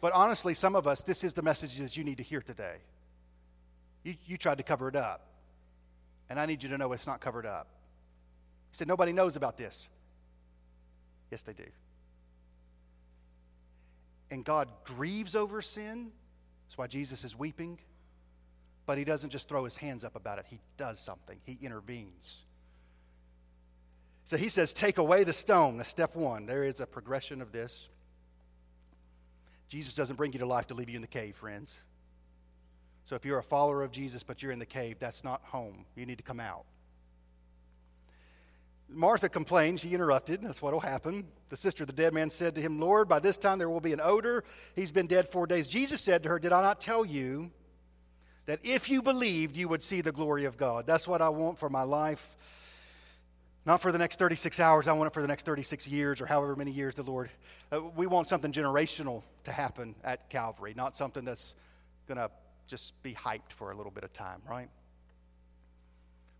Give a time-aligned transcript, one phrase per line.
[0.00, 2.76] But honestly, some of us, this is the message that you need to hear today.
[4.04, 5.26] You, you tried to cover it up.
[6.30, 7.68] And I need you to know it's not covered up.
[8.70, 9.88] He said, Nobody knows about this.
[11.30, 11.64] Yes, they do.
[14.30, 16.10] And God grieves over sin.
[16.66, 17.78] That's why Jesus is weeping.
[18.86, 22.42] But he doesn't just throw his hands up about it, he does something, he intervenes.
[24.24, 25.78] So he says, Take away the stone.
[25.78, 26.44] That's step one.
[26.44, 27.88] There is a progression of this.
[29.68, 31.78] Jesus doesn't bring you to life to leave you in the cave, friends.
[33.04, 35.84] So if you're a follower of Jesus but you're in the cave, that's not home.
[35.96, 36.64] You need to come out.
[38.88, 39.80] Martha complained.
[39.80, 40.42] She interrupted.
[40.42, 41.26] That's what will happen.
[41.50, 43.80] The sister of the dead man said to him, Lord, by this time there will
[43.80, 44.44] be an odor.
[44.74, 45.66] He's been dead four days.
[45.66, 47.50] Jesus said to her, Did I not tell you
[48.46, 50.86] that if you believed, you would see the glory of God?
[50.86, 52.36] That's what I want for my life.
[53.66, 56.26] Not for the next 36 hours, I want it for the next 36 years or
[56.26, 57.30] however many years the Lord.
[57.70, 61.54] Uh, we want something generational to happen at Calvary, not something that's
[62.06, 62.30] going to
[62.66, 64.68] just be hyped for a little bit of time, right?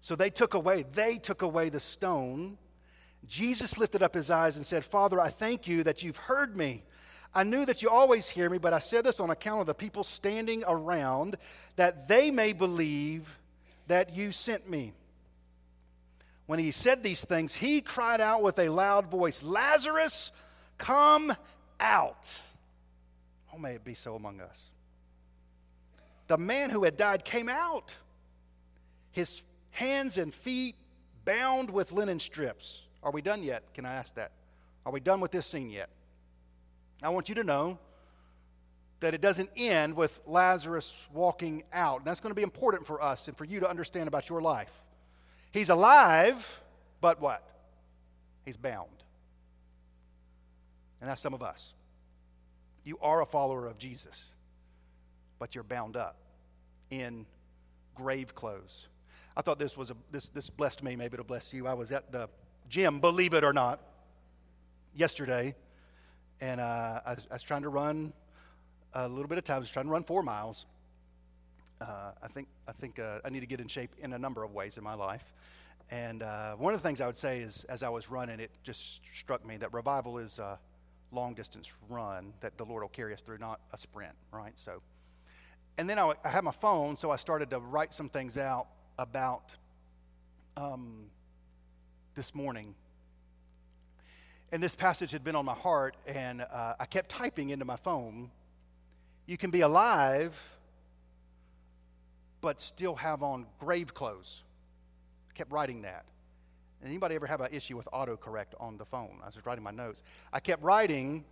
[0.01, 2.57] So they took away, they took away the stone.
[3.27, 6.85] Jesus lifted up his eyes and said, Father, I thank you that you've heard me.
[7.35, 9.75] I knew that you always hear me, but I said this on account of the
[9.75, 11.37] people standing around,
[11.77, 13.39] that they may believe
[13.87, 14.93] that you sent me
[16.49, 20.33] when he said these things, he cried out with a loud voice, Lazarus,
[20.79, 21.37] come
[21.79, 22.35] out.
[23.53, 24.65] Oh, may it be so among us.
[26.27, 27.95] The man who had died came out,
[29.11, 30.75] his hands and feet
[31.27, 32.85] bound with linen strips.
[33.03, 33.63] Are we done yet?
[33.75, 34.33] Can I ask that?
[34.87, 35.91] Are we done with this scene yet?
[37.03, 37.79] I want you to know
[39.01, 42.07] that it doesn't end with Lazarus walking out.
[42.07, 44.73] That's going to be important for us and for you to understand about your life.
[45.53, 46.61] He's alive,
[47.01, 47.43] but what?
[48.45, 48.89] He's bound.
[51.01, 51.75] And that's some of us.
[52.85, 54.31] You are a follower of Jesus,
[55.39, 56.17] but you're bound up
[56.91, 57.27] in
[57.95, 58.89] grave clothes.
[59.37, 61.67] I thought this was a this this blessed me, maybe it'll bless you.
[61.67, 62.29] I was at the
[62.69, 63.81] gym, believe it or not,
[64.95, 65.55] yesterday,
[66.41, 68.13] and uh, I, was, I, was, trying to run
[68.95, 69.57] a little bit of time.
[69.57, 70.67] I was trying to run four miles,
[71.81, 74.43] uh, I think, I, think uh, I need to get in shape in a number
[74.43, 75.25] of ways in my life.
[75.91, 78.51] And uh, one of the things I would say is, as I was running, it
[78.63, 80.59] just struck me that revival is a
[81.13, 84.53] long distance run that the Lord will carry us through, not a sprint, right?
[84.57, 84.83] So,
[85.79, 88.67] and then I, I had my phone, so I started to write some things out
[88.99, 89.55] about
[90.57, 91.07] um,
[92.15, 92.75] this morning.
[94.51, 97.77] And this passage had been on my heart, and uh, I kept typing into my
[97.77, 98.31] phone.
[99.27, 100.58] You can be alive
[102.41, 104.43] but still have on grave clothes.
[105.31, 106.05] I kept writing that.
[106.85, 109.19] Anybody ever have an issue with autocorrect on the phone?
[109.23, 110.03] I was writing my notes.
[110.33, 111.25] I kept writing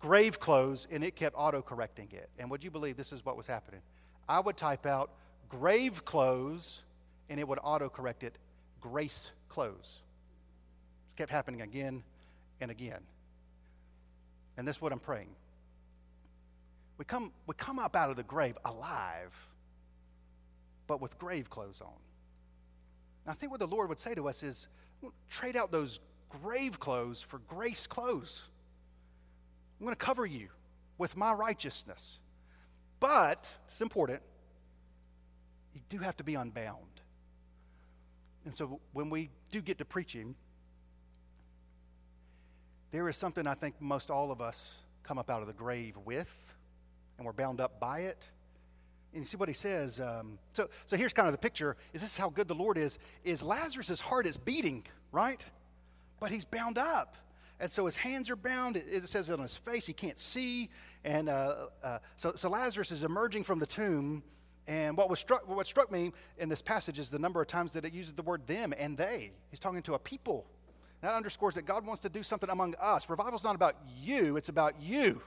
[0.00, 2.28] grave clothes and it kept autocorrecting it.
[2.38, 3.80] And would you believe this is what was happening?
[4.28, 5.10] I would type out
[5.48, 6.82] grave clothes
[7.30, 8.36] and it would autocorrect it
[8.80, 10.00] grace clothes.
[11.14, 12.02] It kept happening again
[12.60, 13.00] and again.
[14.58, 15.30] And that's what I'm praying.
[16.98, 19.32] We come, we come up out of the grave alive
[20.86, 21.92] but with grave clothes on.
[23.24, 24.68] And I think what the Lord would say to us is
[25.30, 28.48] trade out those grave clothes for grace clothes.
[29.78, 30.48] I'm going to cover you
[30.98, 32.20] with my righteousness.
[33.00, 34.22] But, it's important,
[35.74, 36.78] you do have to be unbound.
[38.44, 40.34] And so when we do get to preaching,
[42.90, 45.96] there is something I think most all of us come up out of the grave
[46.04, 46.34] with,
[47.18, 48.26] and we're bound up by it.
[49.14, 50.00] And you see what he says.
[50.00, 51.76] Um, so, so here's kind of the picture.
[51.92, 52.98] Is this how good the Lord is?
[53.22, 55.44] Is Lazarus' heart is beating, right?
[56.20, 57.16] But he's bound up.
[57.60, 58.76] And so his hands are bound.
[58.76, 59.86] It, it says it on his face.
[59.86, 60.68] He can't see.
[61.04, 64.24] And uh, uh, so, so Lazarus is emerging from the tomb.
[64.66, 67.74] And what, was struck, what struck me in this passage is the number of times
[67.74, 69.30] that it uses the word them and they.
[69.50, 70.46] He's talking to a people.
[71.02, 73.08] That underscores that God wants to do something among us.
[73.10, 75.20] Revival's not about you, it's about you.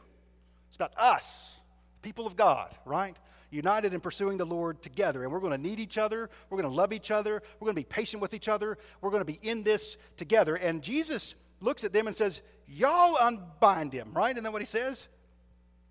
[0.68, 1.56] It's about us,
[2.02, 3.16] people of God, right?
[3.50, 5.24] United in pursuing the Lord together.
[5.24, 6.30] And we're going to need each other.
[6.50, 7.42] We're going to love each other.
[7.60, 8.78] We're going to be patient with each other.
[9.02, 10.56] We're going to be in this together.
[10.56, 14.36] And Jesus looks at them and says, Y'all unbind him, right?
[14.36, 15.08] Isn't that what he says?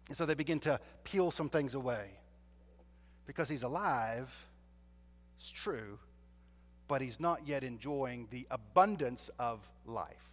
[0.08, 2.10] And so they begin to peel some things away.
[3.26, 4.32] Because he's alive,
[5.36, 5.98] it's true,
[6.86, 10.32] but he's not yet enjoying the abundance of life.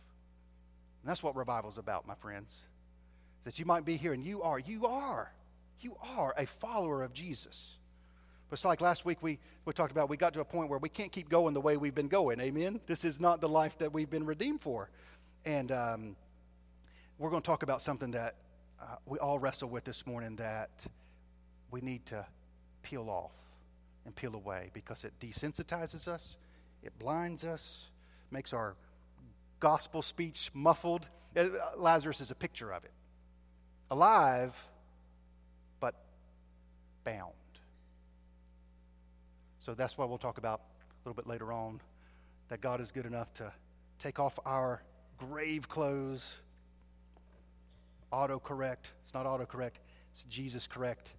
[1.02, 2.64] And that's what revival's about, my friends.
[3.46, 5.32] That you might be here, and you are, you are
[5.84, 7.78] you are a follower of Jesus.
[8.50, 10.80] But it's like last week we, we talked about, we got to a point where
[10.80, 12.40] we can't keep going the way we've been going.
[12.40, 12.80] Amen?
[12.86, 14.90] This is not the life that we've been redeemed for.
[15.46, 16.16] And um,
[17.18, 18.36] we're going to talk about something that
[18.82, 20.86] uh, we all wrestle with this morning that
[21.72, 22.26] we need to
[22.84, 23.36] peel off
[24.06, 26.38] and peel away because it desensitizes us,
[26.84, 27.86] it blinds us,
[28.30, 28.76] makes our
[29.60, 31.08] gospel speech muffled.
[31.36, 31.48] Uh,
[31.78, 32.92] Lazarus is a picture of it.
[33.90, 34.68] Alive,
[37.04, 37.34] bound.
[39.60, 41.80] So that's why we'll talk about a little bit later on
[42.50, 43.52] that God is good enough to
[44.00, 44.82] take off our
[45.18, 46.36] grave clothes,
[48.12, 48.92] autocorrect.
[49.02, 49.80] It's not autocorrect,
[50.12, 51.14] it's Jesus correct.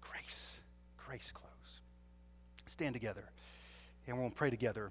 [0.00, 0.60] Grace,
[1.06, 1.80] grace clothes.
[2.66, 3.24] Stand together
[4.06, 4.90] and we'll pray together.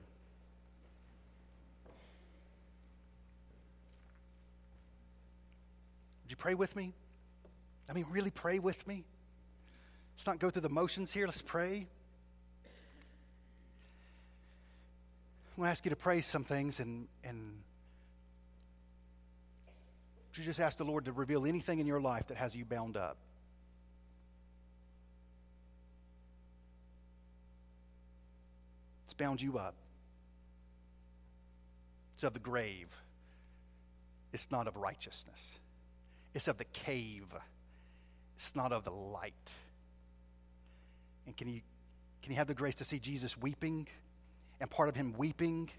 [6.23, 6.93] Would you pray with me?
[7.89, 9.03] I mean, really pray with me?
[10.15, 11.25] Let's not go through the motions here.
[11.25, 11.87] Let's pray.
[15.51, 17.61] I'm going to ask you to pray some things and, and
[20.41, 22.97] you just ask the Lord to reveal anything in your life that has you bound
[22.97, 23.17] up.
[29.05, 29.75] It's bound you up.
[32.13, 32.87] It's of the grave.
[34.33, 35.59] It's not of righteousness.
[36.33, 37.25] It's of the cave.
[38.35, 39.53] It's not of the light.
[41.25, 41.61] And can you,
[42.21, 43.87] can you have the grace to see Jesus weeping?
[44.59, 45.69] And part of him weeping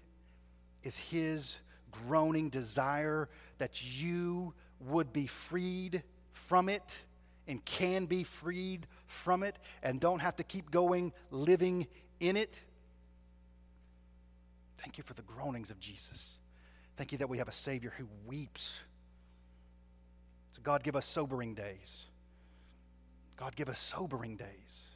[0.83, 1.55] is his
[1.91, 6.99] groaning desire that you would be freed from it
[7.47, 11.87] and can be freed from it and don't have to keep going living
[12.19, 12.61] in it.
[14.77, 16.33] Thank you for the groanings of Jesus.
[16.97, 18.81] Thank you that we have a Savior who weeps.
[20.51, 22.05] So, God, give us sobering days.
[23.37, 24.87] God, give us sobering days.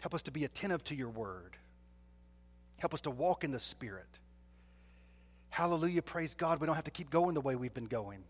[0.00, 1.56] Help us to be attentive to your word.
[2.78, 4.18] Help us to walk in the Spirit.
[5.50, 6.60] Hallelujah, praise God.
[6.60, 8.24] We don't have to keep going the way we've been going.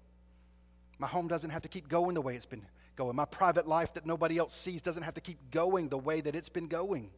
[0.98, 3.14] My home doesn't have to keep going the way it's been going.
[3.14, 6.34] My private life that nobody else sees doesn't have to keep going the way that
[6.34, 7.10] it's been going.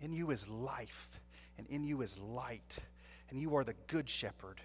[0.00, 1.08] In you is life,
[1.58, 2.78] and in you is light,
[3.30, 4.60] and you are the good shepherd.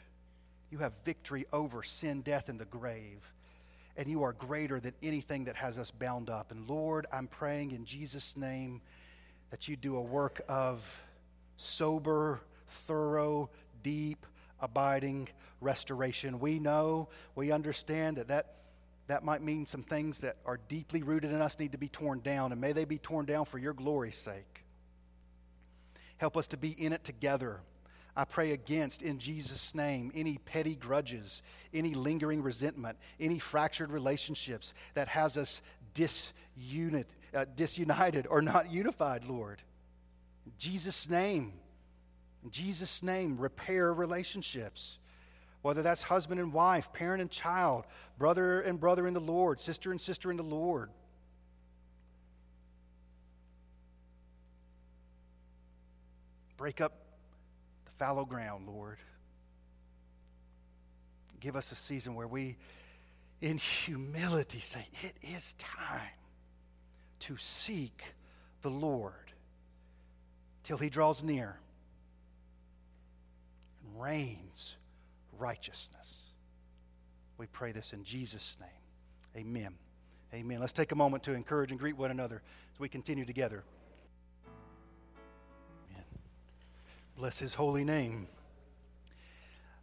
[0.69, 3.33] You have victory over sin, death, and the grave.
[3.99, 6.51] And you are greater than anything that has us bound up.
[6.51, 8.81] And Lord, I'm praying in Jesus' name
[9.49, 11.03] that you do a work of
[11.57, 12.39] sober,
[12.87, 13.49] thorough,
[13.83, 14.25] deep,
[14.61, 15.27] abiding
[15.59, 16.39] restoration.
[16.39, 18.55] We know, we understand that, that
[19.07, 22.21] that might mean some things that are deeply rooted in us need to be torn
[22.21, 24.63] down, and may they be torn down for your glory's sake.
[26.17, 27.59] Help us to be in it together.
[28.15, 31.41] I pray against, in Jesus' name, any petty grudges,
[31.73, 35.61] any lingering resentment, any fractured relationships that has us
[35.93, 39.61] disunit, uh, disunited or not unified, Lord.
[40.45, 41.53] In Jesus' name,
[42.43, 44.97] in Jesus' name, repair relationships.
[45.61, 47.85] Whether that's husband and wife, parent and child,
[48.17, 50.89] brother and brother in the Lord, sister and sister in the Lord.
[56.55, 57.08] Break up
[57.99, 58.97] fallow ground, Lord.
[61.39, 62.57] Give us a season where we,
[63.41, 65.99] in humility, say, It is time
[67.19, 68.01] to seek
[68.61, 69.13] the Lord
[70.63, 71.59] till he draws near
[73.83, 74.75] and reigns
[75.37, 76.23] righteousness.
[77.37, 79.45] We pray this in Jesus' name.
[79.45, 79.75] Amen.
[80.33, 80.59] Amen.
[80.59, 82.41] Let's take a moment to encourage and greet one another
[82.73, 83.63] as we continue together.
[87.19, 88.29] Bless his holy name.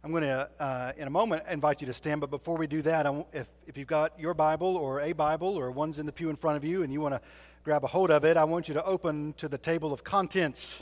[0.03, 2.19] I'm going to, uh, in a moment, invite you to stand.
[2.19, 5.69] But before we do that, if, if you've got your Bible or a Bible or
[5.69, 7.21] one's in the pew in front of you and you want to
[7.63, 10.81] grab a hold of it, I want you to open to the table of contents.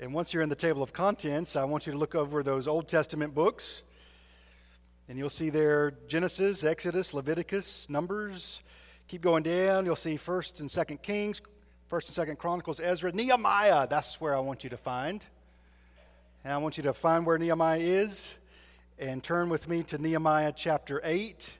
[0.00, 2.66] And once you're in the table of contents, I want you to look over those
[2.66, 3.84] Old Testament books.
[5.08, 8.62] And you'll see there Genesis, Exodus, Leviticus, Numbers.
[9.08, 9.84] Keep going down.
[9.84, 11.42] You'll see 1st and 2nd Kings,
[11.90, 13.86] 1st and 2nd Chronicles, Ezra, Nehemiah.
[13.86, 15.24] That's where I want you to find.
[16.44, 18.34] And I want you to find where Nehemiah is
[18.98, 21.50] and turn with me to Nehemiah chapter 8.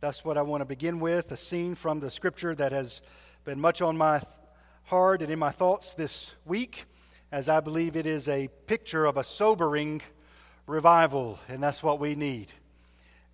[0.00, 3.00] That's what I want to begin with a scene from the scripture that has
[3.44, 4.22] been much on my
[4.84, 6.84] heart and in my thoughts this week
[7.30, 10.00] as I believe it is a picture of a sobering
[10.66, 12.52] revival, and that's what we need.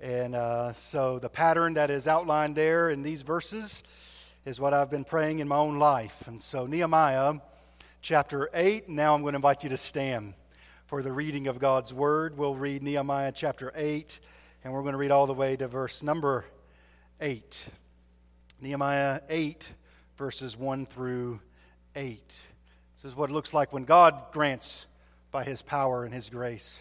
[0.00, 3.82] And uh, so the pattern that is outlined there in these verses
[4.44, 6.26] is what I've been praying in my own life.
[6.26, 7.34] And so, Nehemiah
[8.02, 10.34] chapter 8, now I'm going to invite you to stand
[10.86, 12.36] for the reading of God's word.
[12.36, 14.20] We'll read Nehemiah chapter 8,
[14.62, 16.44] and we're going to read all the way to verse number
[17.20, 17.66] 8.
[18.60, 19.70] Nehemiah 8,
[20.18, 21.40] verses 1 through
[21.96, 22.20] 8.
[22.26, 24.86] This is what it looks like when God grants
[25.30, 26.80] by his power and his grace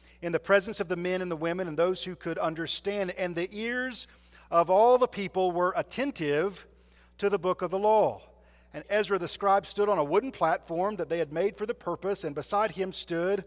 [0.21, 3.11] in the presence of the men and the women and those who could understand.
[3.11, 4.07] And the ears
[4.49, 6.67] of all the people were attentive
[7.17, 8.21] to the book of the law.
[8.73, 11.73] And Ezra the scribe stood on a wooden platform that they had made for the
[11.73, 13.43] purpose, and beside him stood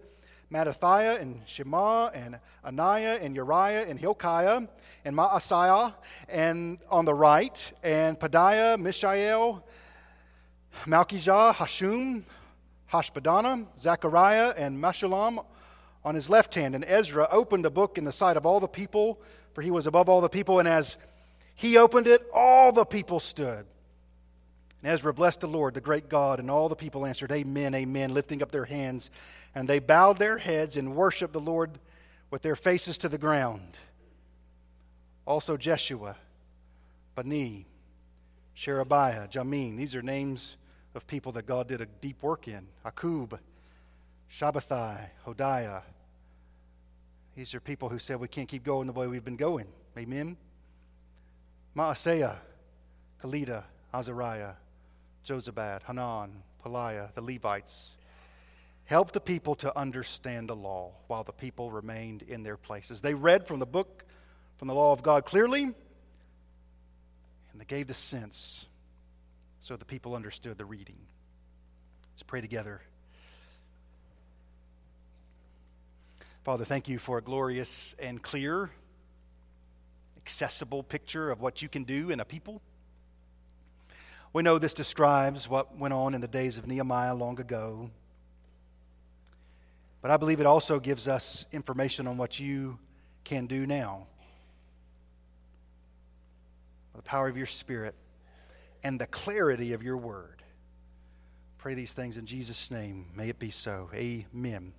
[0.53, 4.69] Mattithiah and Shema and Ananiah and Uriah and Hilkiah
[5.05, 5.95] and Maaseiah,
[6.29, 9.65] and on the right, and Pedaiah, Mishael,
[10.85, 12.25] Malchijah, Hashum,
[12.93, 15.45] Hashbaddanah, Zechariah, and Meshullam
[16.05, 16.75] on his left hand.
[16.75, 19.21] And Ezra opened the book in the sight of all the people,
[19.53, 20.59] for he was above all the people.
[20.59, 20.97] And as
[21.55, 23.67] he opened it, all the people stood.
[24.83, 28.13] And Ezra blessed the Lord, the great God, and all the people answered, Amen, Amen,
[28.13, 29.11] lifting up their hands.
[29.55, 31.79] And they bowed their heads and worshiped the Lord
[32.31, 33.79] with their faces to the ground.
[35.27, 36.17] Also Jeshua,
[37.15, 37.67] Bani,
[38.55, 39.77] Sherebiah, Jamin.
[39.77, 40.57] These are names
[40.95, 42.67] of people that God did a deep work in.
[42.85, 43.39] Akkub,
[44.33, 45.83] Shabbethai, Hodiah.
[47.37, 49.67] These are people who said we can't keep going the way we've been going.
[49.99, 50.37] Amen.
[51.77, 52.37] Maaseiah,
[53.23, 54.55] Kelita, Azariah,
[55.27, 57.93] Jozabad, Hanan, Pelaiah, the Levites.
[58.85, 63.01] Help the people to understand the law while the people remained in their places.
[63.01, 64.05] They read from the book,
[64.59, 65.75] from the law of God clearly, and
[67.61, 68.67] they gave the sense
[69.61, 70.99] so the people understood the reading.
[72.13, 72.83] Let's pray together.
[76.45, 78.71] Father, thank you for a glorious and clear,
[80.19, 82.61] accessible picture of what you can do in a people.
[84.35, 87.89] We know this describes what went on in the days of Nehemiah long ago.
[90.03, 92.79] But I believe it also gives us information on what you
[93.25, 94.07] can do now.
[96.93, 97.95] By The power of your Spirit
[98.83, 100.43] and the clarity of your word.
[101.57, 103.07] Pray these things in Jesus' name.
[103.17, 103.89] May it be so.
[103.95, 104.75] Amen.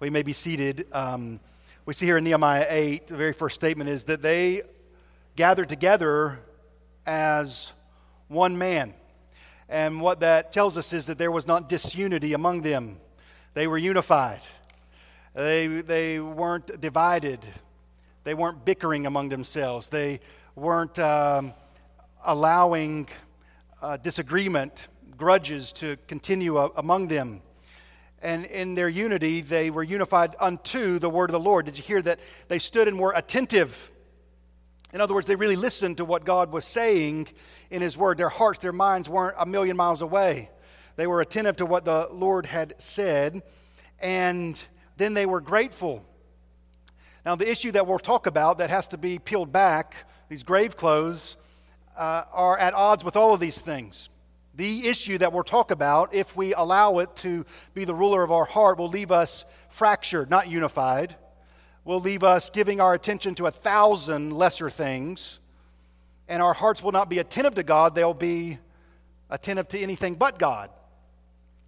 [0.00, 0.86] We may be seated.
[0.92, 1.40] Um,
[1.84, 4.62] we see here in Nehemiah 8, the very first statement is that they
[5.36, 6.38] gathered together
[7.06, 7.72] as
[8.28, 8.94] one man.
[9.68, 12.98] And what that tells us is that there was not disunity among them,
[13.54, 14.40] they were unified.
[15.34, 17.46] They, they weren't divided.
[18.24, 19.88] They weren't bickering among themselves.
[19.88, 20.20] They
[20.54, 21.54] weren't um,
[22.24, 23.08] allowing
[23.80, 27.40] uh, disagreement, grudges to continue uh, among them
[28.22, 31.66] and in their unity, they were unified unto the word of the Lord.
[31.66, 32.20] Did you hear that?
[32.48, 33.90] They stood and were attentive.
[34.92, 37.28] In other words, they really listened to what God was saying
[37.70, 38.18] in His word.
[38.18, 40.50] Their hearts, their minds weren't a million miles away.
[40.96, 43.42] They were attentive to what the Lord had said,
[44.00, 44.62] and
[44.98, 46.04] then they were grateful.
[47.24, 50.76] Now, the issue that we'll talk about that has to be peeled back, these grave
[50.76, 51.36] clothes,
[51.96, 54.08] uh, are at odds with all of these things.
[54.54, 58.30] The issue that we'll talk about, if we allow it to be the ruler of
[58.30, 61.16] our heart, will leave us fractured, not unified.
[61.84, 65.38] Will leave us giving our attention to a thousand lesser things.
[66.28, 68.58] And our hearts will not be attentive to God, they'll be
[69.30, 70.70] attentive to anything but God.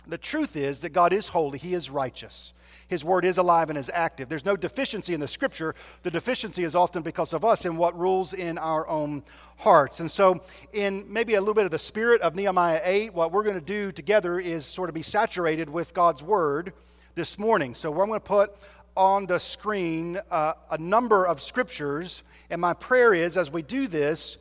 [0.06, 2.52] The truth is that God is holy, He is righteous.
[2.88, 4.28] His word is alive and is active.
[4.28, 5.74] There's no deficiency in the scripture.
[6.02, 9.22] The deficiency is often because of us and what rules in our own
[9.58, 10.00] hearts.
[10.00, 13.42] And so, in maybe a little bit of the spirit of Nehemiah 8, what we're
[13.42, 16.72] going to do together is sort of be saturated with God's word
[17.14, 17.74] this morning.
[17.74, 18.56] So, I'm going to put
[18.96, 22.22] on the screen uh, a number of scriptures.
[22.50, 24.36] And my prayer is, as we do this,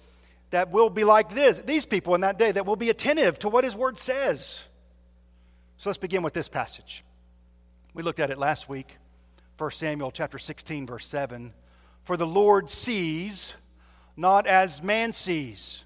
[0.52, 3.50] that we'll be like this, these people in that day, that we'll be attentive to
[3.50, 4.62] what His word says.
[5.78, 7.04] So let's begin with this passage.
[7.94, 8.98] We looked at it last week,
[9.60, 11.54] 1 Samuel chapter 16 verse 7.
[12.04, 13.54] For the Lord sees
[14.18, 15.84] not as man sees.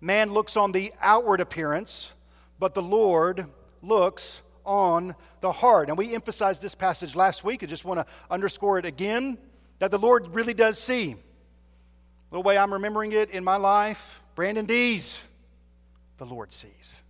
[0.00, 2.12] Man looks on the outward appearance,
[2.58, 3.46] but the Lord
[3.82, 5.88] looks on the heart.
[5.88, 7.62] And we emphasized this passage last week.
[7.62, 9.36] I just want to underscore it again
[9.78, 11.16] that the Lord really does see.
[12.30, 15.20] The way I'm remembering it in my life, Brandon Dees,
[16.16, 17.00] the Lord sees.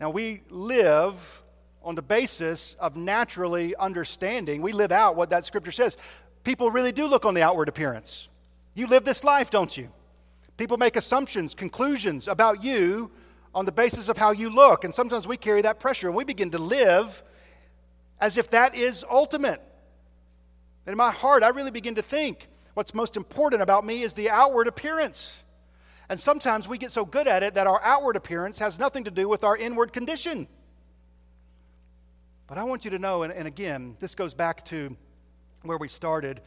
[0.00, 1.42] Now we live
[1.84, 4.62] on the basis of naturally understanding.
[4.62, 5.96] We live out what that scripture says.
[6.44, 8.28] People really do look on the outward appearance.
[8.74, 9.90] You live this life, don't you?
[10.56, 13.10] People make assumptions, conclusions about you
[13.54, 14.84] on the basis of how you look.
[14.84, 17.22] And sometimes we carry that pressure and we begin to live
[18.20, 19.60] as if that is ultimate.
[20.86, 24.14] And in my heart, I really begin to think what's most important about me is
[24.14, 25.42] the outward appearance.
[26.08, 29.10] And sometimes we get so good at it that our outward appearance has nothing to
[29.10, 30.46] do with our inward condition.
[32.52, 34.94] But I want you to know, and, and again, this goes back to
[35.62, 36.42] where we started.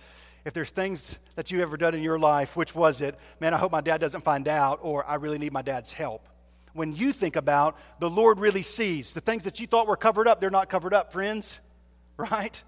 [0.46, 3.18] If there's things that you've ever done in your life, which was it?
[3.40, 6.30] Man, I hope my dad doesn't find out, or I really need my dad's help.
[6.74, 10.28] When you think about the Lord really sees, the things that you thought were covered
[10.28, 11.60] up, they're not covered up, friends,
[12.18, 12.62] right?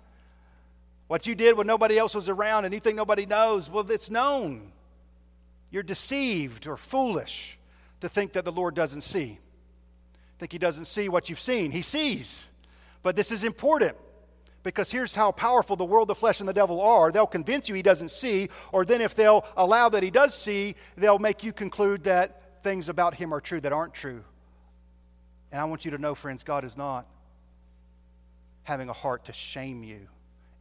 [1.05, 4.09] What you did when nobody else was around and you think nobody knows, well, it's
[4.09, 4.71] known.
[5.69, 7.59] You're deceived or foolish
[7.99, 9.37] to think that the Lord doesn't see.
[10.39, 11.69] Think He doesn't see what you've seen.
[11.69, 12.47] He sees.
[13.07, 13.95] But this is important
[14.63, 17.09] because here's how powerful the world, the flesh, and the devil are.
[17.09, 20.75] They'll convince you He doesn't see, or then if they'll allow that He does see,
[20.97, 24.25] they'll make you conclude that things about Him are true that aren't true.
[25.53, 27.07] And I want you to know, friends, God is not
[28.63, 30.09] having a heart to shame you,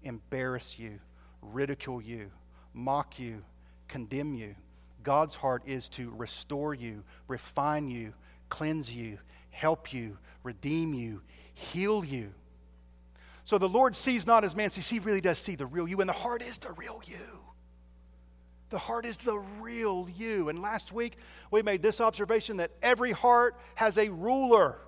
[0.05, 1.01] embarrass you,
[1.43, 2.31] ridicule you,
[2.73, 3.43] mock you,
[3.89, 4.55] condemn you.
[5.03, 8.15] God's heart is to restore you, refine you,
[8.51, 9.19] cleanse you,
[9.51, 11.23] help you, redeem you,
[11.57, 12.33] heal you.
[13.45, 16.01] So the Lord sees not as man sees, he really does see the real you,
[16.01, 17.17] and the heart is the real you.
[18.71, 20.49] The heart is the real you.
[20.49, 21.17] And last week
[21.51, 24.79] we made this observation that every heart has a ruler.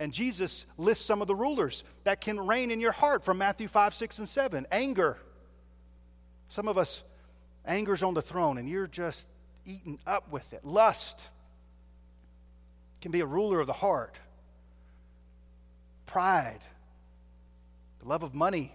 [0.00, 3.68] And Jesus lists some of the rulers that can reign in your heart from Matthew
[3.68, 4.66] 5, 6, and 7.
[4.72, 5.18] Anger.
[6.48, 7.04] Some of us,
[7.64, 9.28] anger's on the throne, and you're just
[9.64, 10.64] eaten up with it.
[10.64, 11.28] Lust
[13.00, 14.18] can be a ruler of the heart.
[16.12, 16.58] Pride,
[18.02, 18.74] the love of money,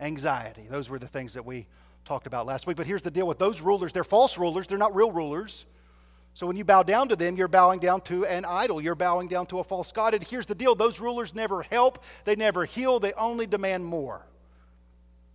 [0.00, 0.66] anxiety.
[0.68, 1.68] Those were the things that we
[2.04, 2.76] talked about last week.
[2.76, 5.66] But here's the deal with those rulers they're false rulers, they're not real rulers.
[6.34, 8.80] So when you bow down to them, you're bowing down to an idol.
[8.80, 10.14] You're bowing down to a false God.
[10.14, 14.26] And here's the deal those rulers never help, they never heal, they only demand more.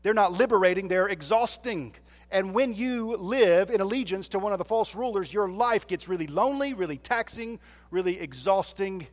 [0.01, 1.95] They're not liberating, they're exhausting.
[2.31, 6.09] And when you live in allegiance to one of the false rulers, your life gets
[6.09, 9.07] really lonely, really taxing, really exhausting.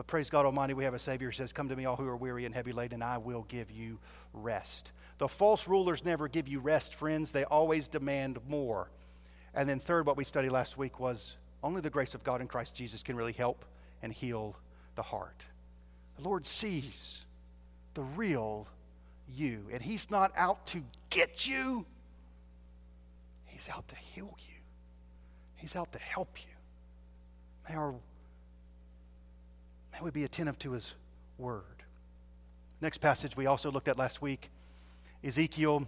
[0.00, 2.08] But praise God Almighty, we have a Savior who says, Come to me, all who
[2.08, 3.98] are weary and heavy laden, and I will give you
[4.32, 4.92] rest.
[5.18, 7.32] The false rulers never give you rest, friends.
[7.32, 8.90] They always demand more.
[9.52, 12.46] And then, third, what we studied last week was only the grace of God in
[12.46, 13.66] Christ Jesus can really help
[14.02, 14.56] and heal
[14.94, 15.44] the heart.
[16.16, 17.26] The Lord sees
[17.92, 18.68] the real
[19.30, 21.84] you, and He's not out to get you.
[23.44, 24.60] He's out to heal you,
[25.56, 26.54] He's out to help you.
[27.68, 27.94] May, our,
[30.00, 30.94] may we be attentive to His
[31.36, 31.64] word.
[32.80, 34.50] Next passage we also looked at last week
[35.22, 35.86] Ezekiel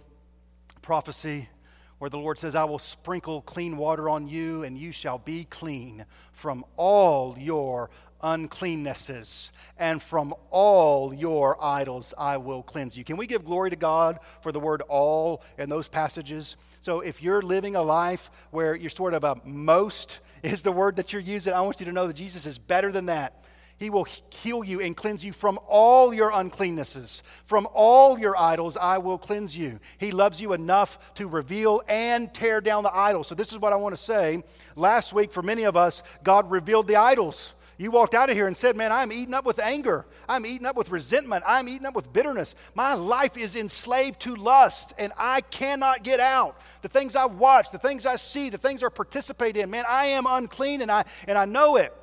[0.83, 1.49] prophecy
[1.97, 5.45] where the Lord says, I will sprinkle clean water on you, and you shall be
[5.45, 7.89] clean from all your
[8.21, 13.03] uncleannesses, and from all your idols I will cleanse you.
[13.05, 16.57] Can we give glory to God for the word all in those passages?
[16.81, 20.97] So if you're living a life where you're sort of a most is the word
[20.97, 23.43] that you're using, I want you to know that Jesus is better than that.
[23.77, 27.21] He will heal you and cleanse you from all your uncleannesses.
[27.43, 29.79] From all your idols, I will cleanse you.
[29.97, 33.27] He loves you enough to reveal and tear down the idols.
[33.27, 34.43] So, this is what I want to say.
[34.75, 37.55] Last week, for many of us, God revealed the idols.
[37.77, 40.05] You walked out of here and said, Man, I'm eaten up with anger.
[40.29, 41.43] I'm eaten up with resentment.
[41.45, 42.55] I'm eaten up with bitterness.
[42.75, 46.59] My life is enslaved to lust, and I cannot get out.
[46.81, 50.05] The things I watch, the things I see, the things I participate in, man, I
[50.05, 51.93] am unclean and I, and I know it.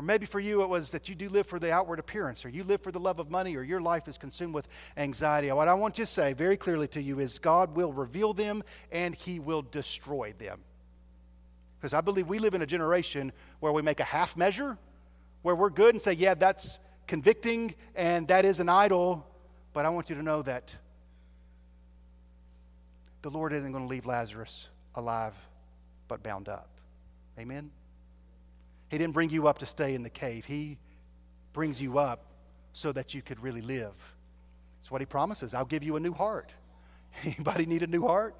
[0.00, 2.48] Or maybe for you it was that you do live for the outward appearance, or
[2.48, 5.52] you live for the love of money, or your life is consumed with anxiety.
[5.52, 9.14] What I want to say very clearly to you is God will reveal them and
[9.14, 10.60] He will destroy them.
[11.78, 14.78] Because I believe we live in a generation where we make a half measure,
[15.42, 19.26] where we're good and say, yeah, that's convicting and that is an idol.
[19.74, 20.74] But I want you to know that
[23.20, 25.34] the Lord isn't going to leave Lazarus alive
[26.08, 26.70] but bound up.
[27.38, 27.70] Amen?
[28.90, 30.78] He didn't bring you up to stay in the cave, He
[31.52, 32.26] brings you up
[32.72, 33.94] so that you could really live.
[34.80, 35.54] That's what He promises.
[35.54, 36.52] I'll give you a new heart.
[37.24, 38.34] Anybody need a new heart?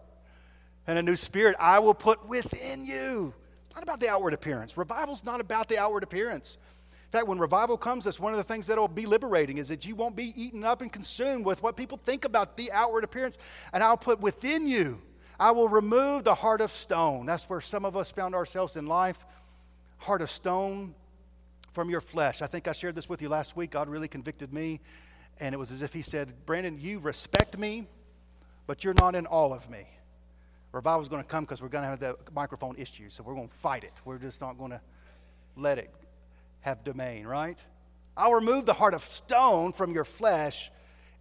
[0.91, 3.33] and a new spirit I will put within you.
[3.67, 4.77] It's not about the outward appearance.
[4.77, 6.59] Revival's not about the outward appearance.
[6.93, 9.69] In fact, when revival comes, that's one of the things that will be liberating is
[9.69, 13.05] that you won't be eaten up and consumed with what people think about the outward
[13.05, 13.39] appearance.
[13.73, 15.01] And I'll put within you,
[15.39, 17.27] I will remove the heart of stone.
[17.27, 19.25] That's where some of us found ourselves in life.
[20.01, 20.95] Heart of stone
[21.73, 22.43] from your flesh.
[22.43, 23.71] I think I shared this with you last week.
[23.71, 24.81] God really convicted me.
[25.39, 27.87] And it was as if He said, Brandon, you respect me,
[28.67, 29.87] but you're not in all of me.
[30.73, 33.35] Revival is going to come because we're going to have the microphone issue, so we're
[33.35, 33.93] going to fight it.
[34.05, 34.81] We're just not going to
[35.57, 35.93] let it
[36.61, 37.63] have domain, right?
[38.17, 40.71] I'll remove the heart of stone from your flesh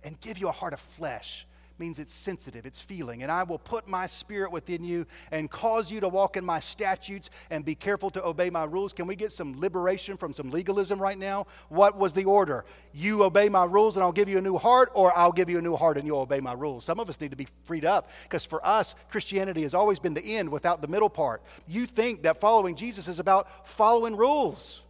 [0.04, 1.46] and give you a heart of flesh.
[1.80, 3.24] Means it's sensitive, it's feeling.
[3.24, 6.60] And I will put my spirit within you and cause you to walk in my
[6.60, 8.94] statutes and be careful to obey my rules.
[8.94, 11.48] Can we get some liberation from some legalism right now?
[11.70, 12.66] What was the order?
[12.94, 15.58] You obey my rules and I'll give you a new heart, or I'll give you
[15.58, 16.86] a new heart and you'll obey my rules.
[16.86, 20.14] Some of us need to be freed up because for us, Christianity has always been
[20.14, 21.42] the end without the middle part.
[21.68, 24.82] You think that following Jesus is about following rules,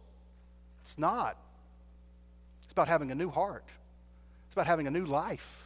[0.80, 1.36] it's not.
[2.64, 3.64] It's about having a new heart,
[4.46, 5.59] it's about having a new life.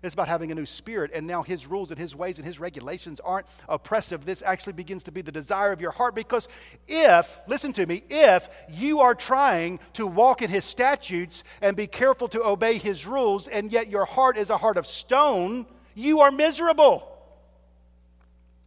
[0.00, 2.60] It's about having a new spirit, and now His rules and His ways and His
[2.60, 4.24] regulations aren't oppressive.
[4.24, 6.46] This actually begins to be the desire of your heart because
[6.86, 11.88] if, listen to me, if you are trying to walk in His statutes and be
[11.88, 16.20] careful to obey His rules, and yet your heart is a heart of stone, you
[16.20, 17.16] are miserable.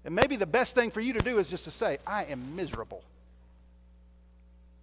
[0.04, 2.58] And maybe the best thing for you to do is just to say, I am
[2.58, 3.04] miserable.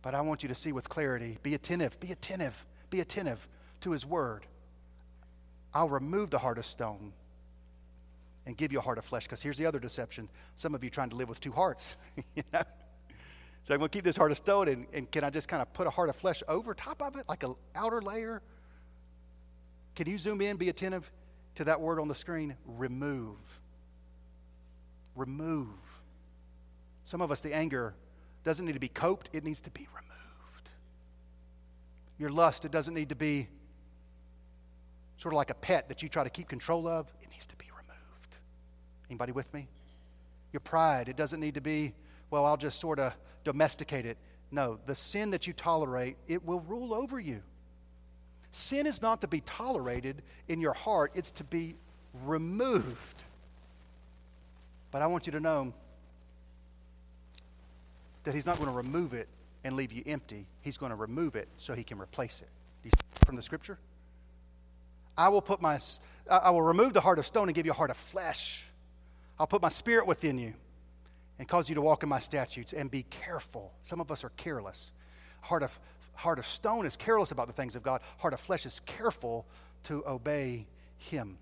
[0.00, 1.36] But I want you to see with clarity.
[1.42, 3.46] Be attentive, be attentive, be attentive
[3.82, 4.46] to His word.
[5.74, 7.12] I'll remove the heart of stone
[8.46, 9.24] and give you a heart of flesh.
[9.24, 11.96] Because here's the other deception some of you trying to live with two hearts.
[12.34, 12.62] you know?
[13.64, 15.60] So I'm going to keep this heart of stone, and, and can I just kind
[15.60, 18.40] of put a heart of flesh over top of it, like an outer layer?
[19.94, 21.10] Can you zoom in, be attentive
[21.56, 22.56] to that word on the screen?
[22.64, 23.36] Remove.
[25.14, 25.68] Remove.
[27.04, 27.94] Some of us, the anger
[28.42, 30.70] doesn't need to be coped, it needs to be removed.
[32.18, 33.48] Your lust, it doesn't need to be
[35.18, 37.56] sort of like a pet that you try to keep control of, it needs to
[37.56, 38.36] be removed.
[39.10, 39.68] Anybody with me?
[40.52, 41.92] Your pride, it doesn't need to be,
[42.30, 43.12] well, I'll just sort of
[43.44, 44.16] domesticate it.
[44.50, 47.42] No, the sin that you tolerate, it will rule over you.
[48.50, 51.74] Sin is not to be tolerated in your heart, it's to be
[52.24, 53.24] removed.
[54.90, 55.74] But I want you to know
[58.24, 59.28] that He's not going to remove it
[59.64, 60.46] and leave you empty.
[60.62, 62.48] He's going to remove it so He can replace it.
[63.26, 63.78] From the scripture?
[65.18, 65.78] I will put my,
[66.30, 68.64] I will remove the heart of stone and give you a heart of flesh.
[69.36, 70.54] I'll put my spirit within you
[71.40, 73.72] and cause you to walk in my statutes and be careful.
[73.82, 74.92] Some of us are careless.
[75.40, 75.78] Heart of,
[76.14, 78.00] heart of stone is careless about the things of God.
[78.18, 79.44] Heart of flesh is careful
[79.84, 81.36] to obey Him.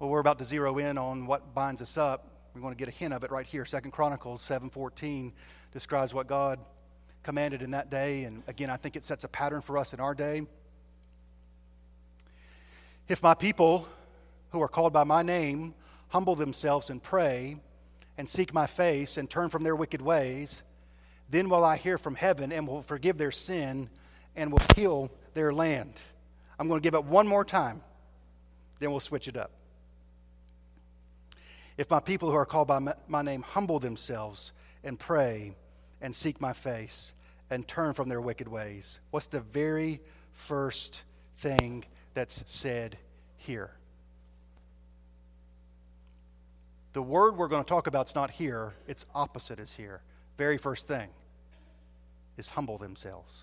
[0.00, 2.28] Well, we're about to zero in on what binds us up.
[2.54, 3.64] We're going to get a hint of it right here.
[3.64, 5.32] Second Chronicles 7:14
[5.72, 6.58] describes what God
[7.22, 10.00] commanded in that day, and again, I think it sets a pattern for us in
[10.00, 10.42] our day.
[13.08, 13.86] If my people
[14.50, 15.74] who are called by my name
[16.08, 17.56] humble themselves and pray
[18.18, 20.62] and seek my face and turn from their wicked ways,
[21.30, 23.90] then will I hear from heaven and will forgive their sin
[24.34, 26.00] and will heal their land.
[26.58, 27.82] I'm going to give it one more time,
[28.80, 29.52] then we'll switch it up.
[31.76, 35.54] If my people who are called by my name humble themselves and pray
[36.00, 37.12] and seek my face
[37.50, 40.00] and turn from their wicked ways, what's the very
[40.32, 41.02] first
[41.34, 41.84] thing
[42.16, 42.96] that's said
[43.36, 43.72] here.
[46.94, 50.00] The word we're going to talk about is not here, its opposite is here.
[50.38, 51.10] Very first thing
[52.38, 53.42] is humble themselves.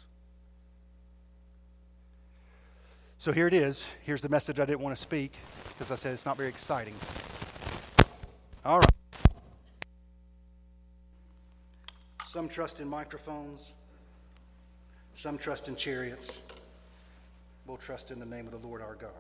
[3.20, 3.88] So here it is.
[4.02, 5.34] Here's the message I didn't want to speak
[5.70, 6.96] because I said it's not very exciting.
[8.66, 8.90] All right.
[12.26, 13.74] Some trust in microphones,
[15.14, 16.42] some trust in chariots.
[17.66, 19.12] We'll trust in the name of the Lord our God.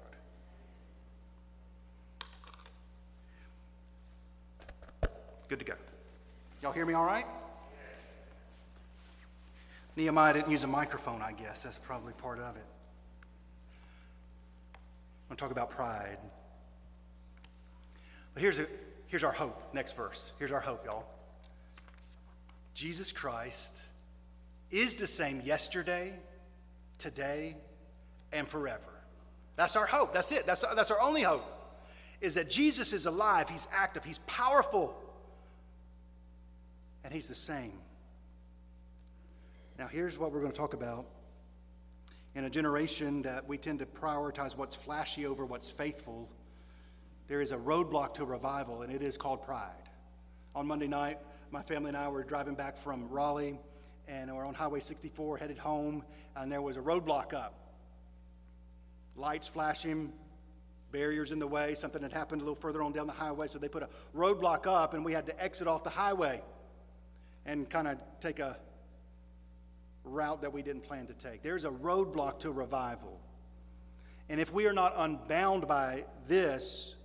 [5.47, 5.73] Good to go.
[6.61, 7.25] Y'all hear me all right?
[9.95, 11.61] Nehemiah didn't use a microphone, I guess.
[11.61, 12.65] That's probably part of it.
[15.29, 16.17] I'm going to talk about pride.
[18.33, 18.65] But here's, a,
[19.07, 19.73] here's our hope.
[19.73, 20.31] Next verse.
[20.39, 21.05] Here's our hope, y'all.
[22.73, 23.79] Jesus Christ
[24.71, 26.13] is the same yesterday,
[26.97, 27.55] today,
[28.33, 28.93] and forever.
[29.55, 30.13] That's our hope.
[30.13, 30.45] That's it.
[30.45, 31.45] That's, that's our only hope.
[32.21, 34.95] Is that Jesus is alive, He's active, He's powerful,
[37.03, 37.73] and He's the same.
[39.77, 41.05] Now, here's what we're going to talk about.
[42.35, 46.29] In a generation that we tend to prioritize what's flashy over what's faithful,
[47.27, 49.89] there is a roadblock to revival, and it is called pride.
[50.55, 51.19] On Monday night,
[51.51, 53.59] my family and I were driving back from Raleigh,
[54.07, 56.03] and we're on Highway 64 headed home,
[56.35, 57.62] and there was a roadblock up
[59.15, 60.11] lights flashing,
[60.91, 61.75] barriers in the way.
[61.75, 64.67] Something had happened a little further on down the highway, so they put a roadblock
[64.67, 66.41] up, and we had to exit off the highway
[67.45, 68.57] and kind of take a
[70.03, 71.41] route that we didn't plan to take.
[71.41, 73.19] There's a roadblock to revival.
[74.29, 76.95] And if we are not unbound by this,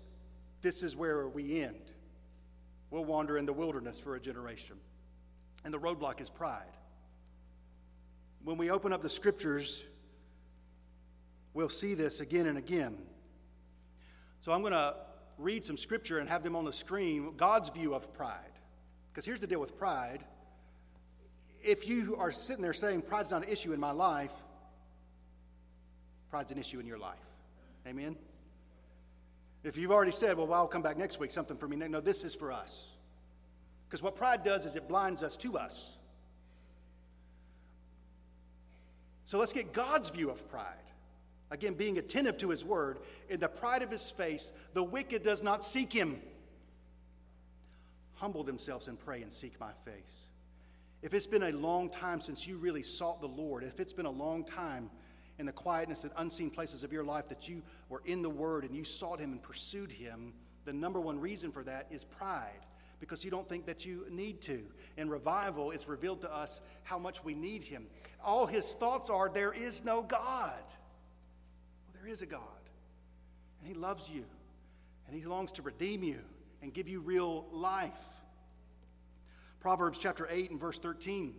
[0.62, 1.92] this is where we end.
[2.90, 4.76] We'll wander in the wilderness for a generation.
[5.64, 6.76] And the roadblock is pride.
[8.44, 9.82] When we open up the scriptures,
[11.54, 12.96] we'll see this again and again.
[14.40, 14.94] So I'm going to
[15.38, 18.52] read some scripture and have them on the screen God's view of pride.
[19.12, 20.24] Because here's the deal with pride.
[21.62, 24.32] If you are sitting there saying pride's not an issue in my life,
[26.30, 27.18] pride's an issue in your life.
[27.86, 28.16] Amen?
[29.64, 32.24] If you've already said, well, I'll come back next week, something for me, no, this
[32.24, 32.88] is for us.
[33.88, 35.98] Because what pride does is it blinds us to us.
[39.24, 40.87] So let's get God's view of pride.
[41.50, 42.98] Again, being attentive to his word.
[43.28, 46.20] In the pride of his face, the wicked does not seek him.
[48.14, 50.26] Humble themselves and pray and seek my face.
[51.00, 54.06] If it's been a long time since you really sought the Lord, if it's been
[54.06, 54.90] a long time
[55.38, 58.64] in the quietness and unseen places of your life that you were in the Word
[58.64, 60.34] and you sought Him and pursued Him,
[60.64, 62.66] the number one reason for that is pride
[63.00, 64.60] because you don't think that you need to.
[64.96, 67.86] In revival, it's revealed to us how much we need Him.
[68.22, 70.60] All His thoughts are there is no God.
[72.08, 72.40] Is a God,
[73.58, 74.24] and He loves you,
[75.06, 76.20] and He longs to redeem you
[76.62, 77.92] and give you real life.
[79.60, 81.34] Proverbs chapter 8 and verse 13.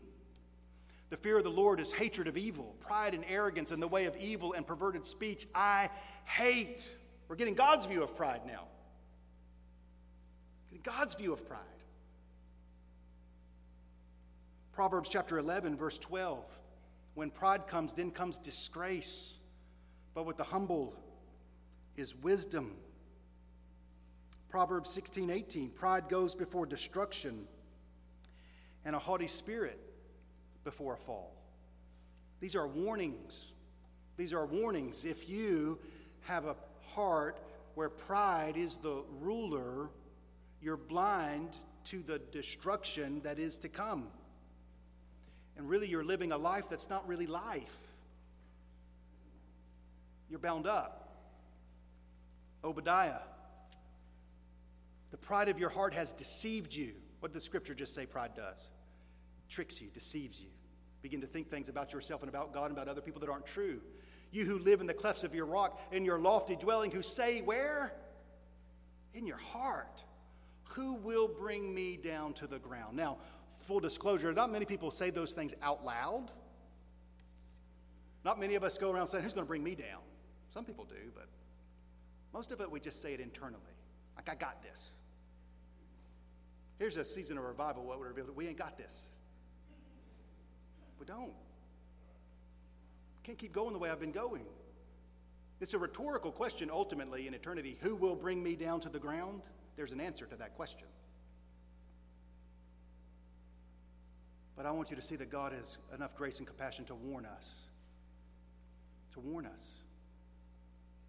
[1.09, 4.05] The fear of the Lord is hatred of evil, pride and arrogance in the way
[4.05, 5.47] of evil and perverted speech.
[5.55, 5.89] I
[6.25, 6.93] hate.
[7.27, 8.67] We're getting God's view of pride now.
[10.69, 11.59] Getting God's view of pride.
[14.73, 16.45] Proverbs chapter 11, verse 12.
[17.15, 19.33] When pride comes, then comes disgrace.
[20.19, 20.93] But with the humble
[21.95, 22.75] is wisdom.
[24.49, 25.69] Proverbs 16, 18.
[25.69, 27.47] Pride goes before destruction,
[28.83, 29.79] and a haughty spirit
[30.65, 31.33] before a fall.
[32.41, 33.53] These are warnings.
[34.17, 35.05] These are warnings.
[35.05, 35.79] If you
[36.23, 36.57] have a
[36.89, 37.39] heart
[37.75, 39.89] where pride is the ruler,
[40.61, 41.51] you're blind
[41.85, 44.09] to the destruction that is to come.
[45.55, 47.88] And really, you're living a life that's not really life.
[50.29, 50.95] You're bound up.
[52.63, 53.19] Obadiah,
[55.11, 56.93] the pride of your heart has deceived you.
[57.19, 58.69] What did the scripture just say pride does?
[59.49, 60.49] tricks you, deceives you.
[61.01, 63.45] Begin to think things about yourself and about God and about other people that aren't
[63.45, 63.81] true.
[64.31, 67.41] You who live in the clefts of your rock, in your lofty dwelling, who say,
[67.41, 67.93] Where?
[69.13, 70.03] In your heart.
[70.75, 72.95] Who will bring me down to the ground?
[72.95, 73.17] Now,
[73.63, 76.31] full disclosure, not many people say those things out loud.
[78.23, 80.01] Not many of us go around saying, Who's going to bring me down?
[80.53, 81.27] Some people do, but
[82.33, 83.61] most of it we just say it internally.
[84.15, 84.93] Like, I got this.
[86.77, 87.83] Here's a season of revival.
[87.83, 88.25] What would reveal?
[88.25, 88.35] It.
[88.35, 89.09] We ain't got this.
[90.99, 91.33] We don't.
[93.23, 94.43] Can't keep going the way I've been going.
[95.59, 99.41] It's a rhetorical question ultimately in eternity who will bring me down to the ground?
[99.75, 100.87] There's an answer to that question.
[104.55, 107.25] But I want you to see that God has enough grace and compassion to warn
[107.25, 107.59] us.
[109.13, 109.61] To warn us.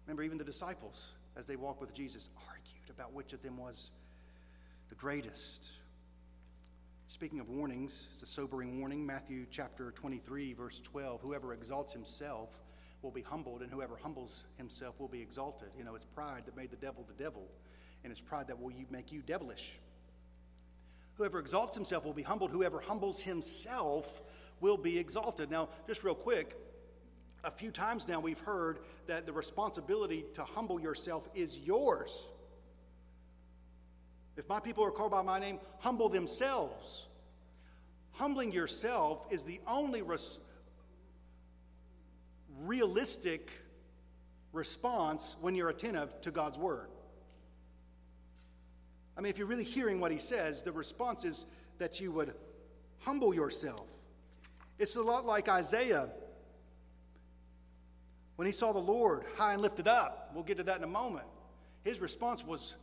[0.05, 3.91] Remember, even the disciples, as they walked with Jesus, argued about which of them was
[4.89, 5.69] the greatest.
[7.07, 9.05] Speaking of warnings, it's a sobering warning.
[9.05, 11.21] Matthew chapter 23, verse 12.
[11.21, 12.49] Whoever exalts himself
[13.01, 15.69] will be humbled, and whoever humbles himself will be exalted.
[15.77, 17.47] You know, it's pride that made the devil the devil,
[18.03, 19.73] and it's pride that will make you devilish.
[21.15, 22.51] Whoever exalts himself will be humbled.
[22.51, 24.21] Whoever humbles himself
[24.59, 25.51] will be exalted.
[25.51, 26.55] Now, just real quick,
[27.43, 32.27] a few times now we've heard that the responsibility to humble yourself is yours.
[34.37, 37.07] If my people are called by my name, humble themselves.
[38.13, 40.39] Humbling yourself is the only res-
[42.59, 43.51] realistic
[44.53, 46.89] response when you're attentive to God's word.
[49.17, 51.45] I mean, if you're really hearing what he says, the response is
[51.79, 52.33] that you would
[52.99, 53.87] humble yourself.
[54.79, 56.09] It's a lot like Isaiah
[58.41, 60.31] when he saw the Lord high and lifted up.
[60.33, 61.27] We'll get to that in a moment.
[61.83, 62.75] His response was,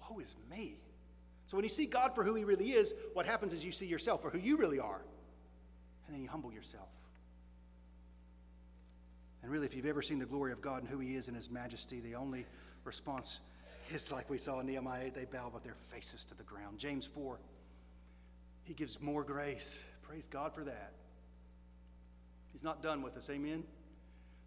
[0.00, 0.80] Woe is me.
[1.48, 3.84] So when you see God for who He really is, what happens is you see
[3.84, 5.02] yourself for who you really are.
[6.06, 6.88] And then you humble yourself.
[9.42, 11.34] And really, if you've ever seen the glory of God and who He is in
[11.34, 12.46] His majesty, the only
[12.82, 13.40] response
[13.92, 16.78] is like we saw in Nehemiah they bow with their faces to the ground.
[16.78, 17.38] James 4,
[18.64, 19.78] He gives more grace.
[20.00, 20.94] Praise God for that.
[22.50, 23.28] He's not done with us.
[23.28, 23.64] Amen?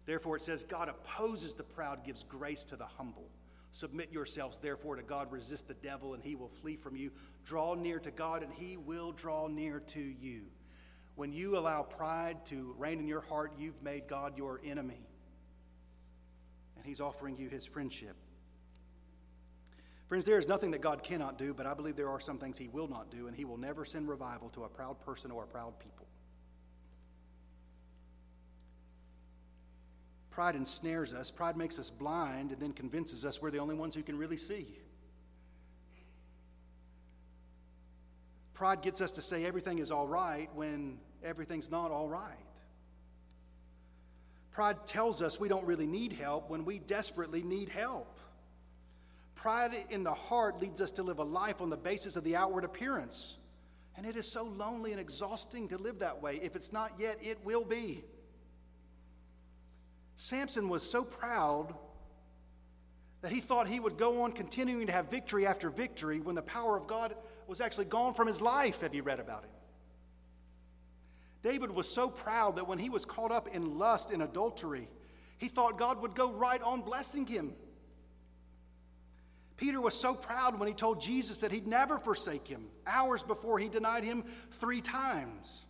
[0.06, 3.28] Therefore, it says, God opposes the proud, gives grace to the humble.
[3.72, 5.30] Submit yourselves, therefore, to God.
[5.32, 7.10] Resist the devil, and he will flee from you.
[7.44, 10.42] Draw near to God, and he will draw near to you.
[11.16, 15.00] When you allow pride to reign in your heart, you've made God your enemy.
[16.76, 18.16] And he's offering you his friendship.
[20.06, 22.56] Friends, there is nothing that God cannot do, but I believe there are some things
[22.56, 25.42] he will not do, and he will never send revival to a proud person or
[25.42, 26.05] a proud people.
[30.36, 31.30] Pride ensnares us.
[31.30, 34.36] Pride makes us blind and then convinces us we're the only ones who can really
[34.36, 34.66] see.
[38.52, 42.36] Pride gets us to say everything is all right when everything's not all right.
[44.50, 48.18] Pride tells us we don't really need help when we desperately need help.
[49.36, 52.36] Pride in the heart leads us to live a life on the basis of the
[52.36, 53.38] outward appearance.
[53.96, 56.38] And it is so lonely and exhausting to live that way.
[56.42, 58.04] If it's not yet, it will be.
[60.16, 61.74] Samson was so proud
[63.20, 66.42] that he thought he would go on continuing to have victory after victory when the
[66.42, 67.14] power of God
[67.46, 68.80] was actually gone from his life.
[68.80, 69.50] Have you read about it?
[71.42, 74.88] David was so proud that when he was caught up in lust and adultery,
[75.38, 77.52] he thought God would go right on blessing him.
[79.56, 83.58] Peter was so proud when he told Jesus that he'd never forsake him, hours before
[83.58, 85.64] he denied him three times.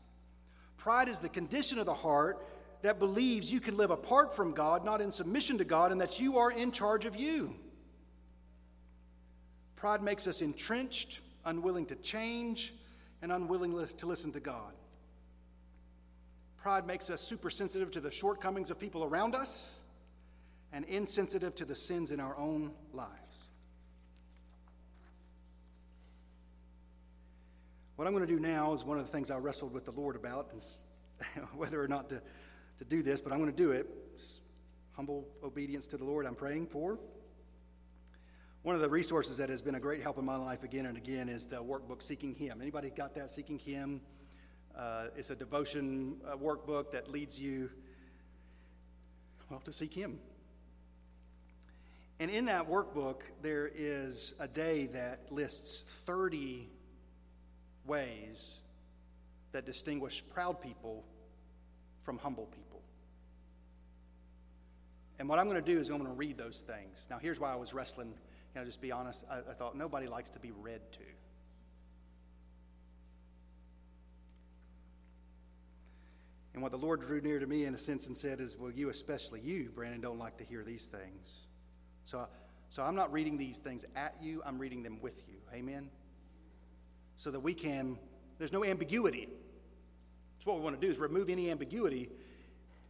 [0.76, 2.46] Pride is the condition of the heart
[2.86, 6.20] that believes you can live apart from God, not in submission to God, and that
[6.20, 7.52] you are in charge of you.
[9.74, 12.72] Pride makes us entrenched, unwilling to change,
[13.22, 14.72] and unwilling to listen to God.
[16.58, 19.80] Pride makes us super sensitive to the shortcomings of people around us
[20.72, 23.48] and insensitive to the sins in our own lives.
[27.96, 29.92] What I'm going to do now is one of the things I wrestled with the
[29.92, 30.52] Lord about,
[31.56, 32.22] whether or not to
[32.78, 33.86] to do this, but I'm going to do it.
[34.18, 34.40] Just
[34.92, 36.98] humble obedience to the Lord, I'm praying for.
[38.62, 40.96] One of the resources that has been a great help in my life again and
[40.96, 42.60] again is the workbook Seeking Him.
[42.60, 43.30] Anybody got that?
[43.30, 44.00] Seeking Him.
[44.76, 47.70] Uh, it's a devotion uh, workbook that leads you,
[49.48, 50.18] well, to seek Him.
[52.18, 56.68] And in that workbook, there is a day that lists 30
[57.86, 58.56] ways
[59.52, 61.04] that distinguish proud people
[62.02, 62.65] from humble people.
[65.18, 67.06] And what I'm going to do is I'm going to read those things.
[67.10, 68.14] Now, here's why I was wrestling.
[68.52, 69.24] Can I just be honest?
[69.30, 70.98] I, I thought nobody likes to be read to.
[76.56, 78.70] And what the Lord drew near to me in a sense and said is, Well,
[78.70, 81.42] you, especially you, Brandon, don't like to hear these things.
[82.04, 82.26] So,
[82.70, 85.34] so I'm not reading these things at you, I'm reading them with you.
[85.52, 85.90] Amen?
[87.18, 87.98] So that we can,
[88.38, 89.28] there's no ambiguity.
[90.38, 92.08] So, what we want to do is remove any ambiguity.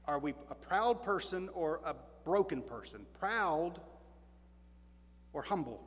[0.04, 3.06] Are we a proud person or a broken person?
[3.18, 3.80] Proud
[5.32, 5.82] or humble?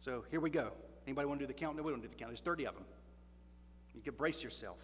[0.00, 0.72] So, here we go.
[1.06, 1.76] Anybody want to do the count?
[1.76, 2.30] No, we don't do the count.
[2.30, 2.84] There's 30 of them.
[3.94, 4.78] You can brace yourself.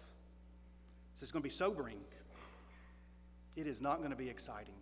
[1.15, 1.97] This is going to be sobering.
[3.55, 4.75] It is not going to be exciting.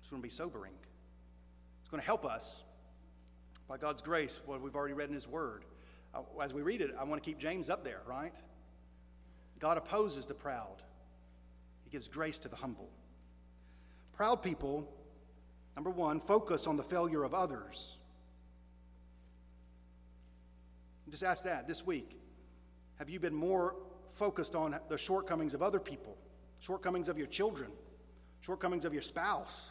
[0.00, 0.72] It's going to be sobering.
[1.80, 2.62] It's going to help us,
[3.68, 5.64] by God's grace, what we've already read in His Word.
[6.14, 8.34] Uh, as we read it, I want to keep James up there, right?
[9.58, 10.82] God opposes the proud,
[11.84, 12.90] He gives grace to the humble.
[14.12, 14.88] Proud people,
[15.74, 17.96] number one, focus on the failure of others.
[21.12, 22.18] Just ask that this week.
[22.98, 23.74] Have you been more
[24.10, 26.16] focused on the shortcomings of other people,
[26.60, 27.70] shortcomings of your children,
[28.40, 29.70] shortcomings of your spouse,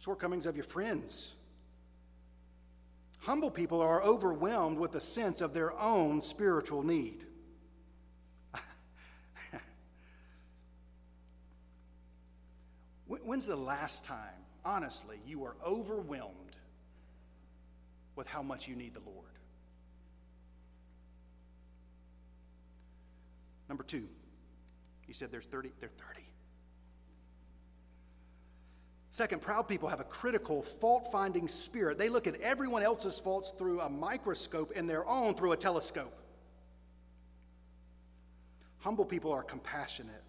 [0.00, 1.34] shortcomings of your friends?
[3.20, 7.24] Humble people are overwhelmed with a sense of their own spiritual need.
[13.10, 16.56] When's the last time, honestly, you were overwhelmed
[18.14, 19.26] with how much you need the Lord?
[23.68, 24.06] Number two,
[25.08, 26.22] you said there's 30, they're 30.
[29.10, 31.98] Second, proud people have a critical, fault finding spirit.
[31.98, 36.16] They look at everyone else's faults through a microscope and their own through a telescope.
[38.78, 40.22] Humble people are compassionate.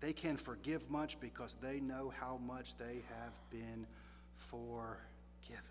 [0.00, 3.86] They can forgive much because they know how much they have been
[4.36, 5.64] forgiven.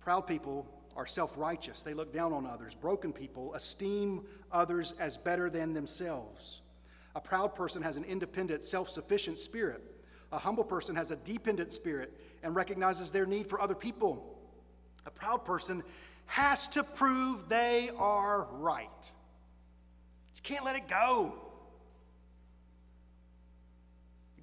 [0.00, 1.82] Proud people are self righteous.
[1.82, 2.74] They look down on others.
[2.74, 6.60] Broken people esteem others as better than themselves.
[7.14, 9.82] A proud person has an independent, self sufficient spirit.
[10.32, 14.38] A humble person has a dependent spirit and recognizes their need for other people.
[15.06, 15.82] A proud person
[16.26, 19.12] has to prove they are right.
[20.34, 21.34] You can't let it go.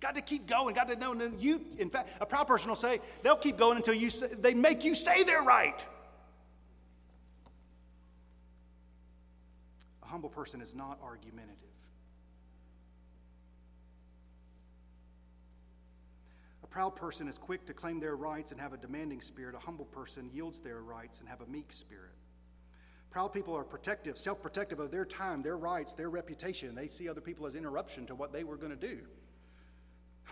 [0.03, 0.75] Got to keep going.
[0.75, 1.13] Got to know.
[1.13, 4.27] And you, in fact, a proud person will say they'll keep going until you say,
[4.37, 5.81] they make you say they're right.
[10.03, 11.55] A humble person is not argumentative.
[16.65, 19.55] A proud person is quick to claim their rights and have a demanding spirit.
[19.55, 22.11] A humble person yields their rights and have a meek spirit.
[23.09, 26.75] Proud people are protective, self protective of their time, their rights, their reputation.
[26.75, 29.03] They see other people as interruption to what they were going to do.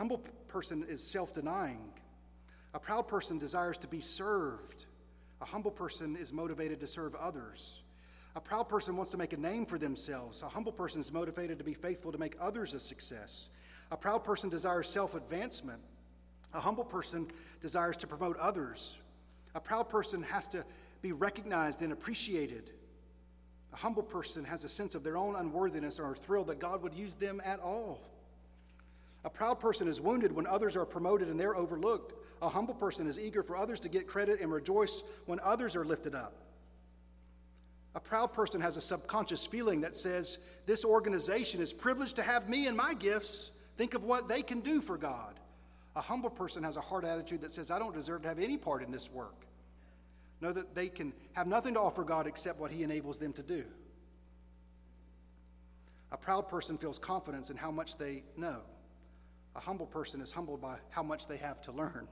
[0.02, 1.92] Humble person is self denying.
[2.74, 4.88] A proud person desires to be served.
[5.42, 7.84] A humble person is motivated to serve others.
[8.36, 10.42] A proud person wants to make a name for themselves.
[10.42, 13.50] A humble person is motivated to be faithful to make others a success.
[13.92, 15.82] A proud person desires self advancement.
[16.56, 17.28] A humble person
[17.62, 18.98] desires to promote others.
[19.54, 20.66] A proud person has to
[21.04, 22.72] be recognized and appreciated.
[23.72, 26.82] A humble person has a sense of their own unworthiness or a thrill that God
[26.82, 28.11] would use them at all.
[29.24, 32.14] A proud person is wounded when others are promoted and they're overlooked.
[32.42, 35.86] A humble person is eager for others to get credit and rejoice when others are
[35.86, 36.34] lifted up.
[37.94, 42.50] A proud person has a subconscious feeling that says, This organization is privileged to have
[42.50, 43.52] me and my gifts.
[43.78, 45.40] Think of what they can do for God.
[45.96, 48.58] A humble person has a hard attitude that says, I don't deserve to have any
[48.58, 49.46] part in this work.
[50.40, 53.44] Know that they can have nothing to offer God except what He enables them to
[53.44, 53.66] do.
[56.12, 58.62] A proud person feels confidence in how much they know.
[59.56, 62.08] A humble person is humbled by how much they have to learn.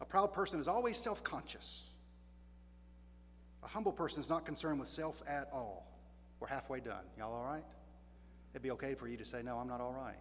[0.00, 1.84] A proud person is always self conscious.
[3.62, 5.86] A humble person is not concerned with self at all.
[6.38, 7.04] We're halfway done.
[7.18, 7.64] Y'all all right?
[8.52, 10.16] It'd be okay for you to say, No, I'm not all right.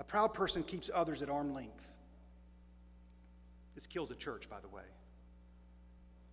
[0.00, 1.92] A proud person keeps others at arm length.
[3.74, 4.82] This kills a church, by the way,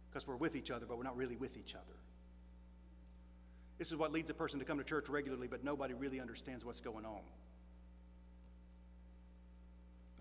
[0.09, 1.95] because we're with each other, but we're not really with each other.
[3.81, 6.63] This is what leads a person to come to church regularly, but nobody really understands
[6.63, 7.21] what's going on.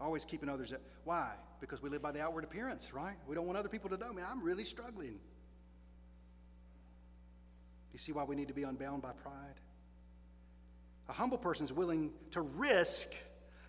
[0.00, 0.80] Always keeping others at.
[1.04, 1.32] Why?
[1.60, 3.16] Because we live by the outward appearance, right?
[3.28, 5.20] We don't want other people to know, man, I'm really struggling.
[7.92, 9.60] You see why we need to be unbound by pride?
[11.10, 13.08] A humble person is willing to risk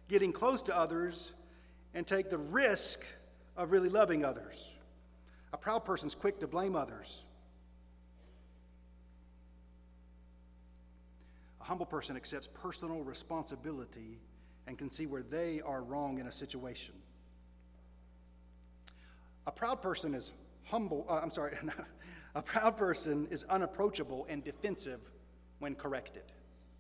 [0.08, 1.34] getting close to others
[1.94, 3.04] and take the risk
[3.58, 4.72] of really loving others.
[5.52, 7.26] A proud person is quick to blame others.
[11.72, 14.20] Humble person accepts personal responsibility
[14.68, 16.94] and can see where they are wrong in a situation.
[19.48, 20.34] A proud person is
[20.66, 21.56] humble, uh, I'm sorry,
[22.36, 25.00] a proud person is unapproachable and defensive
[25.60, 26.24] when corrected.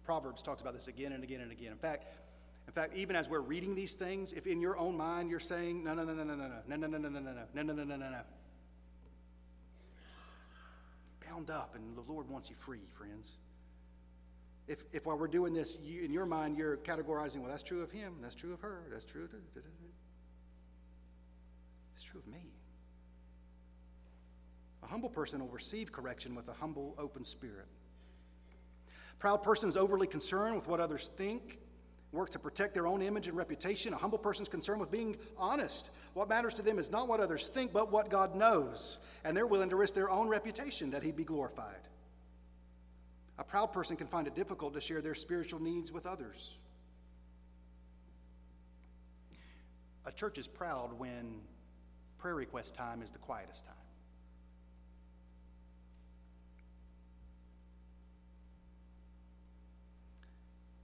[0.03, 1.71] Proverbs talks about this again and again and again.
[1.71, 2.07] In fact,
[2.67, 5.85] in fact, even as we're reading these things, if in your own mind you're saying,
[5.85, 7.73] no, no, no, no, no, no, no, no, no, no, no, no, no, no, no,
[7.73, 8.21] no, no, no,
[11.25, 13.37] bound up, and the Lord wants you free, friends.
[14.71, 17.81] If, if while we're doing this, you, in your mind, you're categorizing, well, that's true
[17.81, 19.31] of him, that's true of her, that's true of.
[21.93, 22.53] It's true of me.
[24.81, 27.67] A humble person will receive correction with a humble, open spirit.
[29.19, 31.59] Proud person is overly concerned with what others think
[32.13, 33.93] work to protect their own image and reputation.
[33.93, 35.91] A humble person is concerned with being honest.
[36.13, 38.99] What matters to them is not what others think, but what God knows.
[39.25, 41.89] And they're willing to risk their own reputation that He be glorified.
[43.41, 46.59] A proud person can find it difficult to share their spiritual needs with others.
[50.05, 51.41] A church is proud when
[52.19, 53.73] prayer request time is the quietest time.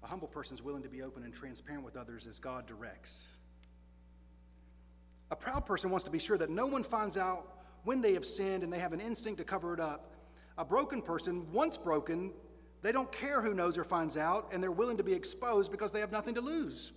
[0.02, 3.28] A humble person is willing to be open and transparent with others as God directs.
[5.30, 8.26] A proud person wants to be sure that no one finds out when they have
[8.26, 10.16] sinned and they have an instinct to cover it up.
[10.58, 12.32] A broken person, once broken,
[12.82, 15.92] they don't care who knows or finds out, and they're willing to be exposed because
[15.92, 16.94] they have nothing to lose.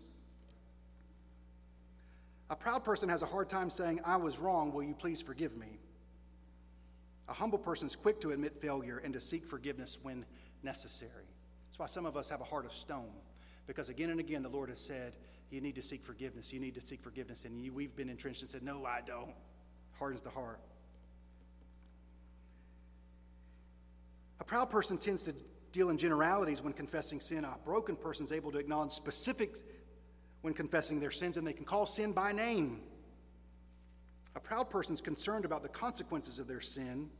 [2.50, 5.56] A proud person has a hard time saying, I was wrong, will you please forgive
[5.56, 5.78] me?
[7.28, 10.24] A humble person is quick to admit failure and to seek forgiveness when
[10.62, 11.26] necessary
[11.68, 13.12] That's why some of us have a heart of stone.
[13.68, 15.12] Because again and again, the Lord has said,
[15.48, 16.52] You need to seek forgiveness.
[16.52, 17.44] You need to seek forgiveness.
[17.44, 19.32] And you, we've been entrenched and said, No, I don't.
[19.96, 20.60] Hardens the heart.
[24.40, 25.34] A proud person tends to
[25.72, 27.44] deal in generalities when confessing sin.
[27.44, 29.62] A broken person is able to acknowledge specifics
[30.42, 32.80] when confessing their sins, and they can call sin by name.
[34.34, 37.10] A proud person is concerned about the consequences of their sin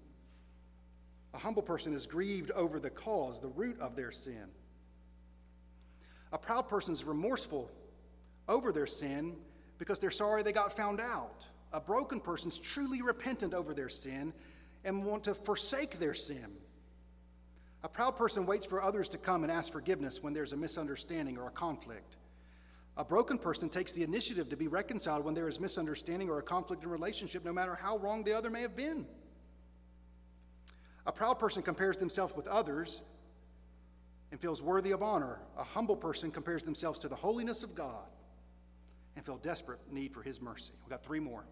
[1.32, 4.46] a humble person is grieved over the cause, the root of their sin.
[6.32, 7.70] A proud person is remorseful
[8.48, 9.36] over their sin
[9.78, 11.46] because they're sorry they got found out.
[11.72, 14.32] A broken person is truly repentant over their sin
[14.84, 16.46] and want to forsake their sin.
[17.82, 21.38] A proud person waits for others to come and ask forgiveness when there's a misunderstanding
[21.38, 22.16] or a conflict.
[22.96, 26.42] A broken person takes the initiative to be reconciled when there is misunderstanding or a
[26.42, 29.06] conflict in relationship, no matter how wrong the other may have been.
[31.06, 33.00] A proud person compares themselves with others
[34.30, 35.40] and feels worthy of honor.
[35.56, 38.06] A humble person compares themselves to the holiness of God
[39.16, 40.72] and feel desperate need for his mercy.
[40.82, 41.44] We've got three more.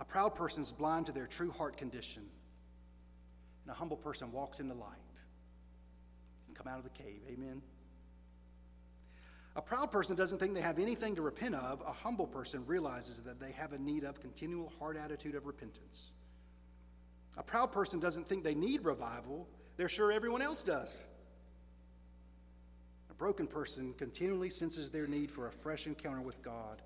[0.00, 2.24] A proud person is blind to their true heart condition,
[3.66, 5.20] and a humble person walks in the light
[6.46, 7.20] and come out of the cave.
[7.28, 7.60] Amen.
[9.56, 11.82] A proud person doesn't think they have anything to repent of.
[11.84, 16.10] A humble person realizes that they have a need of continual hard attitude of repentance.
[17.36, 19.48] A proud person doesn't think they need revival.
[19.76, 21.02] They're sure everyone else does.
[23.10, 26.82] A broken person continually senses their need for a fresh encounter with God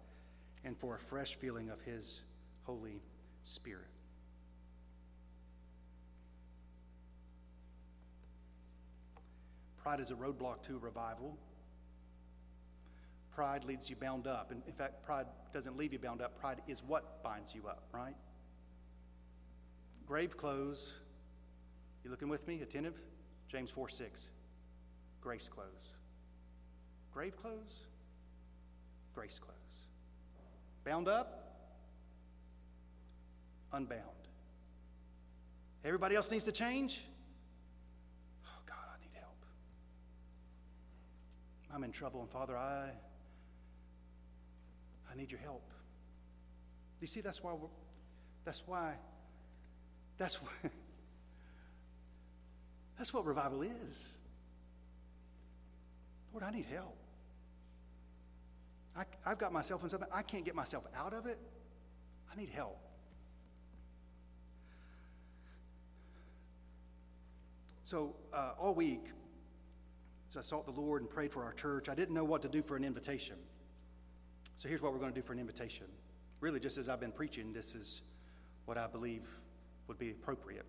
[0.64, 2.22] and for a fresh feeling of His
[2.62, 3.02] Holy
[3.42, 3.99] Spirit.
[9.82, 11.36] Pride is a roadblock to revival.
[13.34, 14.50] Pride leads you bound up.
[14.50, 16.38] And in fact, pride doesn't leave you bound up.
[16.38, 18.14] Pride is what binds you up, right?
[20.06, 20.92] Grave clothes.
[22.04, 22.60] You looking with me?
[22.60, 22.94] Attentive?
[23.48, 24.28] James 4 6.
[25.20, 25.94] Grace clothes.
[27.12, 27.80] Grave clothes?
[29.14, 29.56] Grace clothes.
[30.84, 31.36] Bound up?
[33.72, 34.02] Unbound.
[35.84, 37.04] Everybody else needs to change?
[38.44, 39.36] Oh, God, I need help.
[41.72, 42.90] I'm in trouble, and Father, I,
[45.10, 45.70] I need your help.
[47.00, 47.68] You see, that's why, we're,
[48.44, 48.94] that's why,
[50.18, 50.48] that's why,
[52.98, 54.08] that's what revival is.
[56.32, 56.96] Lord, I need help.
[58.96, 60.08] I I, have got myself in something.
[60.12, 61.38] I can't get myself out of it.
[62.32, 62.78] I need help.
[67.84, 69.06] So, uh, all week,
[70.38, 72.62] I sought the Lord and prayed for our church, I didn't know what to do
[72.62, 73.36] for an invitation.
[74.56, 75.86] So, here's what we're going to do for an invitation.
[76.40, 78.02] Really, just as I've been preaching, this is
[78.66, 79.22] what I believe
[79.88, 80.66] would be appropriate.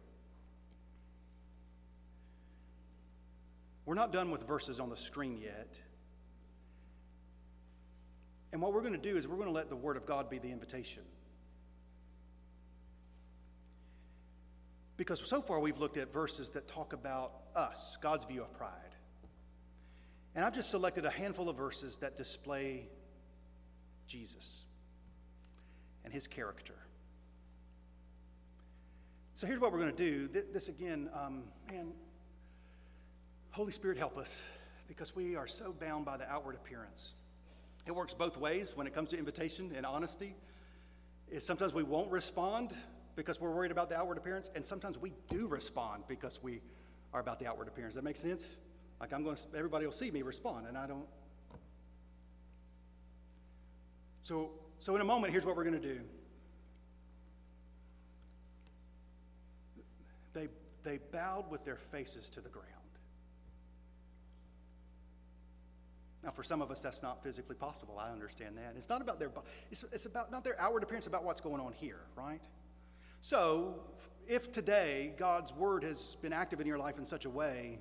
[3.85, 5.79] We're not done with verses on the screen yet.
[8.51, 10.29] And what we're going to do is we're going to let the Word of God
[10.29, 11.03] be the invitation.
[14.97, 18.90] Because so far we've looked at verses that talk about us, God's view of pride.
[20.35, 22.87] And I've just selected a handful of verses that display
[24.07, 24.63] Jesus
[26.03, 26.75] and his character.
[29.33, 30.27] So here's what we're going to do.
[30.27, 31.91] This again, um, man,
[33.51, 34.41] Holy Spirit, help us
[34.87, 37.13] because we are so bound by the outward appearance.
[37.87, 40.35] It works both ways when it comes to invitation and honesty.
[41.29, 42.73] Is sometimes we won't respond
[43.15, 46.61] because we're worried about the outward appearance, and sometimes we do respond because we
[47.13, 47.95] are about the outward appearance.
[47.95, 48.57] That makes sense?
[49.01, 51.07] Like I'm going to, everybody will see me respond, and I don't.
[54.21, 55.99] So, so in a moment, here's what we're going to do.
[60.33, 60.49] They,
[60.83, 62.67] they bowed with their faces to the ground.
[66.23, 67.97] Now, for some of us, that's not physically possible.
[67.97, 68.75] I understand that.
[68.77, 69.31] It's not about their,
[69.71, 72.41] it's, it's about not their outward appearance, about what's going on here, right?
[73.21, 73.79] So,
[74.27, 77.79] if today God's word has been active in your life in such a way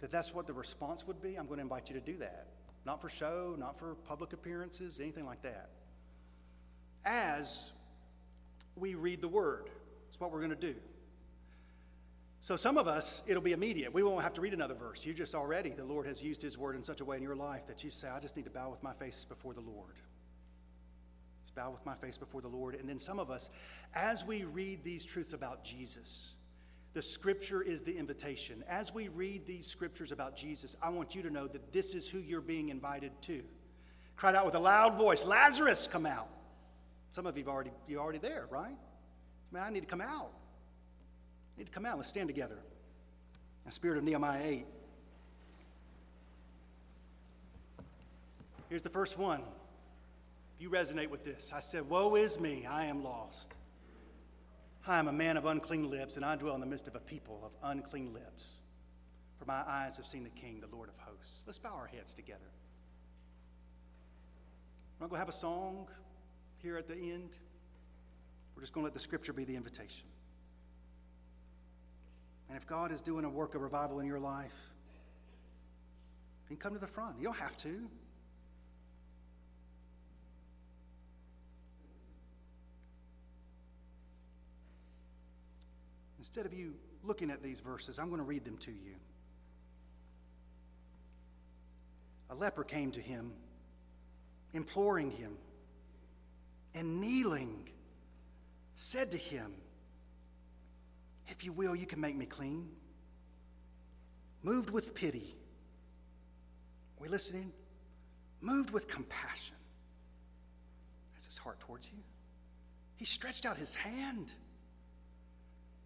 [0.00, 2.46] that that's what the response would be, I'm going to invite you to do that.
[2.86, 5.70] Not for show, not for public appearances, anything like that.
[7.04, 7.70] As
[8.76, 9.68] we read the word,
[10.08, 10.74] it's what we're going to do.
[12.42, 13.92] So, some of us, it'll be immediate.
[13.92, 15.04] We won't have to read another verse.
[15.04, 17.36] You just already, the Lord has used His word in such a way in your
[17.36, 19.96] life that you say, I just need to bow with my face before the Lord.
[21.42, 22.76] Just bow with my face before the Lord.
[22.76, 23.50] And then some of us,
[23.94, 26.32] as we read these truths about Jesus,
[26.92, 28.64] the scripture is the invitation.
[28.68, 32.08] As we read these scriptures about Jesus, I want you to know that this is
[32.08, 33.42] who you're being invited to.
[34.16, 36.28] Cried out with a loud voice, Lazarus, come out.
[37.12, 38.76] Some of you have already you're already there, right?
[39.52, 40.32] Man, I need to come out
[41.54, 41.96] I need to come out.
[41.96, 42.58] Let's stand together.
[43.66, 44.66] The spirit of Nehemiah 8.
[48.68, 49.42] Here's the first one.
[50.56, 53.56] If you resonate with this, I said, Woe is me, I am lost.
[54.90, 56.98] I am a man of unclean lips, and I dwell in the midst of a
[56.98, 58.48] people of unclean lips.
[59.38, 61.44] For my eyes have seen the King, the Lord of hosts.
[61.46, 62.40] Let's bow our heads together.
[64.98, 65.86] We're not going to have a song
[66.58, 67.36] here at the end.
[68.56, 70.08] We're just going to let the scripture be the invitation.
[72.48, 74.56] And if God is doing a work of revival in your life,
[76.50, 77.16] you come to the front.
[77.16, 77.88] You don't have to.
[86.20, 88.96] Instead of you looking at these verses, I'm going to read them to you.
[92.28, 93.32] A leper came to him,
[94.52, 95.32] imploring him,
[96.74, 97.70] and kneeling,
[98.74, 99.54] said to him,
[101.28, 102.68] if you will, you can make me clean.
[104.42, 105.34] Moved with pity.
[106.98, 107.50] Are we listening?
[108.42, 109.56] Moved with compassion.
[111.14, 112.02] That's his heart towards you.
[112.96, 114.34] he stretched out his hand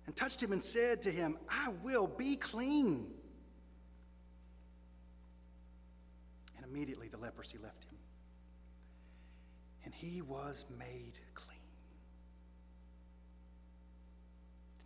[0.07, 3.07] and touched him and said to him, I will be clean.
[6.57, 7.97] And immediately the leprosy left him,
[9.85, 11.59] and he was made clean.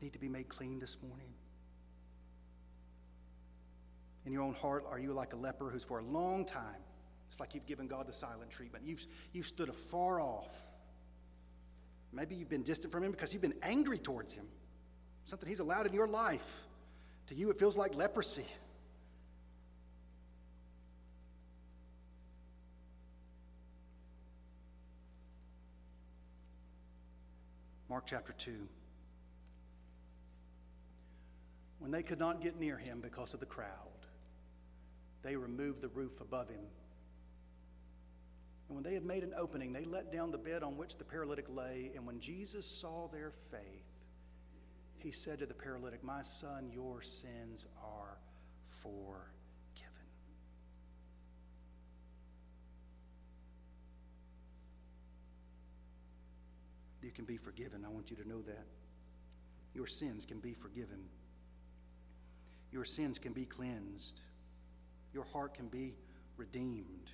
[0.00, 1.32] Need to be made clean this morning?
[4.24, 6.82] In your own heart, are you like a leper who's for a long time,
[7.28, 8.84] it's like you've given God the silent treatment?
[8.86, 10.54] You've, you've stood afar off.
[12.12, 14.46] Maybe you've been distant from Him because you've been angry towards Him
[15.28, 16.64] something He's allowed in your life.
[17.26, 18.46] To you, it feels like leprosy.
[27.90, 28.52] Mark chapter 2.
[31.78, 33.68] When they could not get near him because of the crowd,
[35.22, 36.60] they removed the roof above him.
[38.68, 41.04] And when they had made an opening, they let down the bed on which the
[41.04, 41.90] paralytic lay.
[41.94, 43.87] And when Jesus saw their faith,
[45.00, 48.18] he said to the paralytic, My son, your sins are
[48.64, 49.28] forgiven.
[57.02, 57.84] You can be forgiven.
[57.84, 58.66] I want you to know that.
[59.74, 61.04] Your sins can be forgiven.
[62.72, 64.20] Your sins can be cleansed.
[65.14, 65.94] Your heart can be
[66.36, 67.10] redeemed.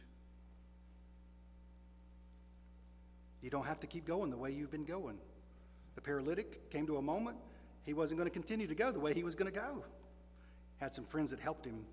[3.40, 5.18] You don't have to keep going the way you've been going.
[5.94, 7.36] The paralytic came to a moment
[7.84, 9.84] he wasn't going to continue to go the way he was going to go.
[10.78, 11.84] Had some friends that helped him.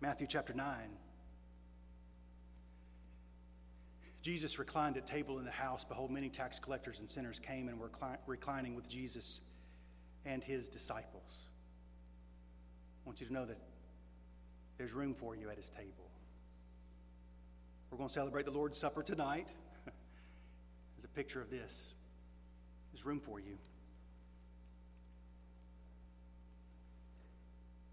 [0.00, 0.66] Matthew chapter 9.
[4.22, 5.84] Jesus reclined at table in the house.
[5.84, 7.90] Behold, many tax collectors and sinners came and were
[8.26, 9.40] reclining with Jesus
[10.26, 11.48] and his disciples.
[13.02, 13.56] I want you to know that
[14.76, 16.10] there's room for you at his table.
[17.90, 19.48] We're going to celebrate the Lord's Supper tonight.
[19.84, 21.94] There's a picture of this.
[23.00, 23.56] There's room for you.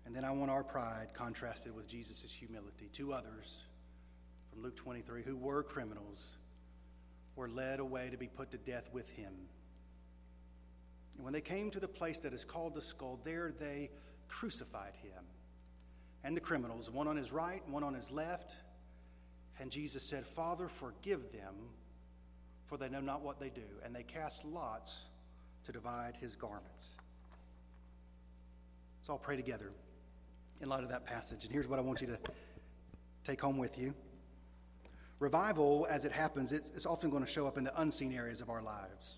[0.06, 2.90] And then I want our pride contrasted with Jesus' humility.
[2.92, 3.64] Two others
[4.50, 6.38] from Luke 23 who were criminals
[7.38, 9.32] were led away to be put to death with him.
[11.16, 13.90] And when they came to the place that is called the skull, there they
[14.28, 15.24] crucified him
[16.26, 18.58] and the criminals, one on his right, one on his left.
[19.58, 21.56] And Jesus said, Father, forgive them,
[22.68, 23.62] for they know not what they do.
[23.84, 24.98] And they cast lots
[25.66, 26.96] to divide his garments.
[29.02, 29.72] So I'll pray together
[30.62, 31.44] in light of that passage.
[31.44, 32.20] And here's what I want you to
[33.24, 33.94] take home with you.
[35.20, 38.50] Revival, as it happens, it's often going to show up in the unseen areas of
[38.50, 39.18] our lives,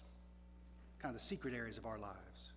[1.00, 2.52] kind of the secret areas of our lives.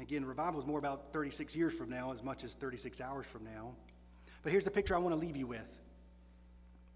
[0.00, 3.44] Again, revival is more about 36 years from now as much as 36 hours from
[3.44, 3.74] now.
[4.42, 5.83] But here's the picture I want to leave you with.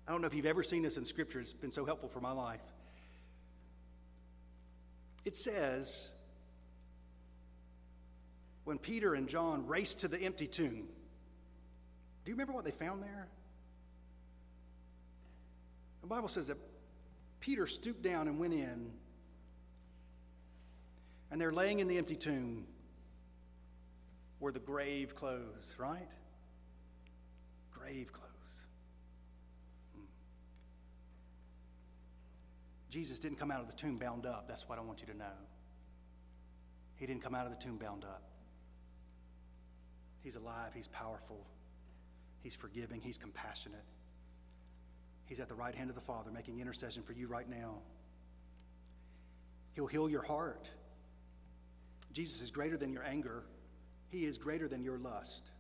[0.09, 2.20] I don't know if you've ever seen this in Scripture, it's been so helpful for
[2.20, 2.62] my life.
[5.26, 6.09] It says,
[8.64, 10.88] when Peter and John raced to the empty tomb,
[12.24, 13.28] do you remember what they found there?
[16.00, 16.56] The Bible says that
[17.40, 18.90] Peter stooped down and went in,
[21.30, 22.66] and they're laying in the empty tomb
[24.38, 26.11] where the grave clothes, right?
[27.72, 28.28] Grave clothes.
[32.91, 34.49] Jesus didn't come out of the tomb bound up.
[34.49, 35.36] That's what I want you to know.
[36.97, 38.22] He didn't come out of the tomb bound up.
[40.22, 41.47] He's alive, He's powerful,
[42.43, 43.84] He's forgiving, He's compassionate.
[45.26, 47.74] He's at the right hand of the Father making intercession for you right now.
[49.74, 50.68] He'll heal your heart.
[52.12, 53.45] Jesus is greater than your anger,
[54.09, 55.51] He is greater than your lust,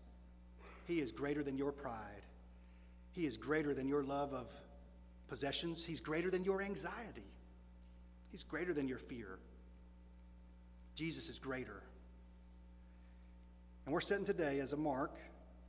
[0.86, 2.22] He is greater than your pride,
[3.12, 4.54] He is greater than your love of
[5.28, 5.84] possessions.
[5.84, 7.30] He's greater than your anxiety,
[8.30, 9.38] He's greater than your fear.
[10.94, 11.82] Jesus is greater.
[13.84, 15.16] And we're setting today as a mark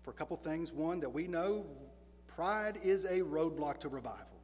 [0.01, 0.73] for a couple things.
[0.73, 1.67] One, that we know
[2.27, 4.41] pride is a roadblock to revival.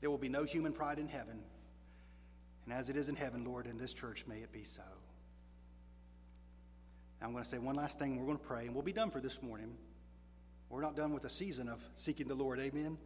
[0.00, 1.40] There will be no human pride in heaven.
[2.64, 4.82] And as it is in heaven, Lord, in this church, may it be so.
[7.22, 9.10] I'm going to say one last thing, we're going to pray, and we'll be done
[9.10, 9.76] for this morning.
[10.68, 12.58] We're not done with a season of seeking the Lord.
[12.58, 12.98] Amen.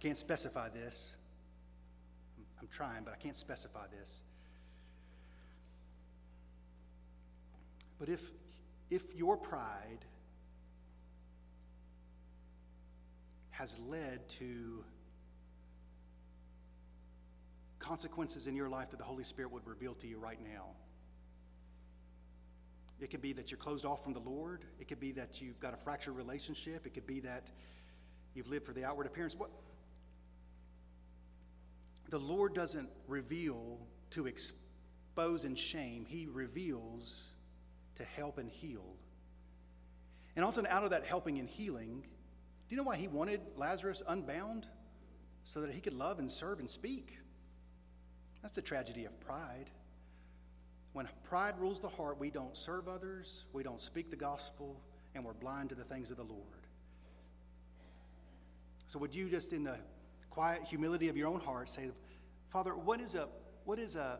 [0.00, 1.14] Can't specify this.
[2.60, 4.20] I'm trying, but I can't specify this.
[7.98, 8.30] But if,
[8.90, 10.04] if your pride
[13.50, 14.82] has led to
[17.78, 20.66] consequences in your life that the Holy Spirit would reveal to you right now.
[23.00, 24.64] It could be that you're closed off from the Lord.
[24.78, 26.86] It could be that you've got a fractured relationship.
[26.86, 27.50] It could be that
[28.34, 29.34] you've lived for the outward appearance.
[29.34, 29.50] What
[32.10, 33.78] the Lord doesn't reveal
[34.10, 37.22] to expose and shame, He reveals
[37.96, 38.96] to help and heal.
[40.36, 44.02] And often, out of that helping and healing, do you know why He wanted Lazarus
[44.06, 44.66] unbound?
[45.44, 47.16] So that he could love and serve and speak.
[48.42, 49.70] That's the tragedy of pride.
[50.92, 54.80] When pride rules the heart, we don't serve others, we don't speak the gospel,
[55.14, 56.66] and we're blind to the things of the Lord.
[58.86, 59.78] So, would you just, in the
[60.30, 61.90] quiet humility of your own heart, say,
[62.48, 63.28] Father, what is a
[63.64, 64.18] what is a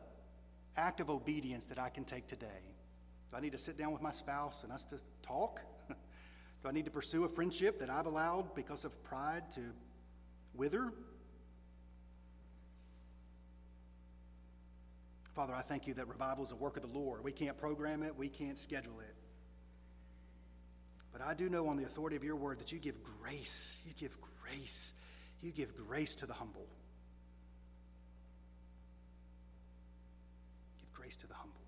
[0.77, 2.47] act of obedience that I can take today?
[3.31, 5.61] Do I need to sit down with my spouse and us to talk?
[5.89, 9.61] Do I need to pursue a friendship that I've allowed because of pride to
[10.55, 10.93] wither?
[15.35, 17.25] Father, I thank you that revival is a work of the Lord.
[17.25, 19.15] We can't program it, we can't schedule it.
[21.13, 23.79] But I do know on the authority of your word that you give grace.
[23.87, 24.93] You give grace.
[25.43, 26.67] You give grace to the humble.
[30.79, 31.61] Give grace to the humble.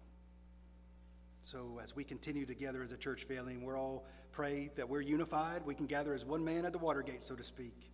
[1.43, 5.65] So as we continue together as a church family, we're all pray that we're unified.
[5.65, 7.91] We can gather as one man at the Watergate, so to speak.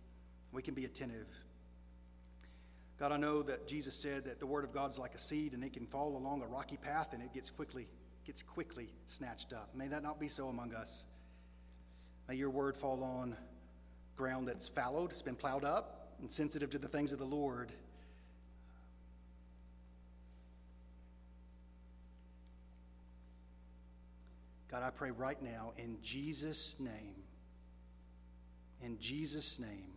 [0.51, 1.27] We can be attentive.
[2.99, 5.53] God, I know that Jesus said that the word of God is like a seed
[5.53, 7.87] and it can fall along a rocky path and it gets quickly
[8.25, 9.69] gets quickly snatched up.
[9.73, 11.05] May that not be so among us.
[12.27, 13.35] May your word fall on
[14.19, 17.71] ground that's fallowed, it's been plowed up, and sensitive to the things of the Lord.
[24.69, 27.15] God, I pray right now in Jesus' name,
[28.83, 29.93] in Jesus' name,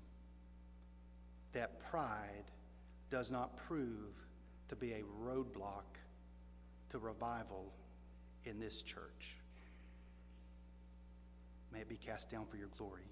[1.52, 2.44] that pride
[3.10, 4.14] does not prove
[4.68, 5.98] to be a roadblock
[6.90, 7.72] to revival
[8.44, 9.36] in this church.
[11.72, 13.11] May it be cast down for your glory.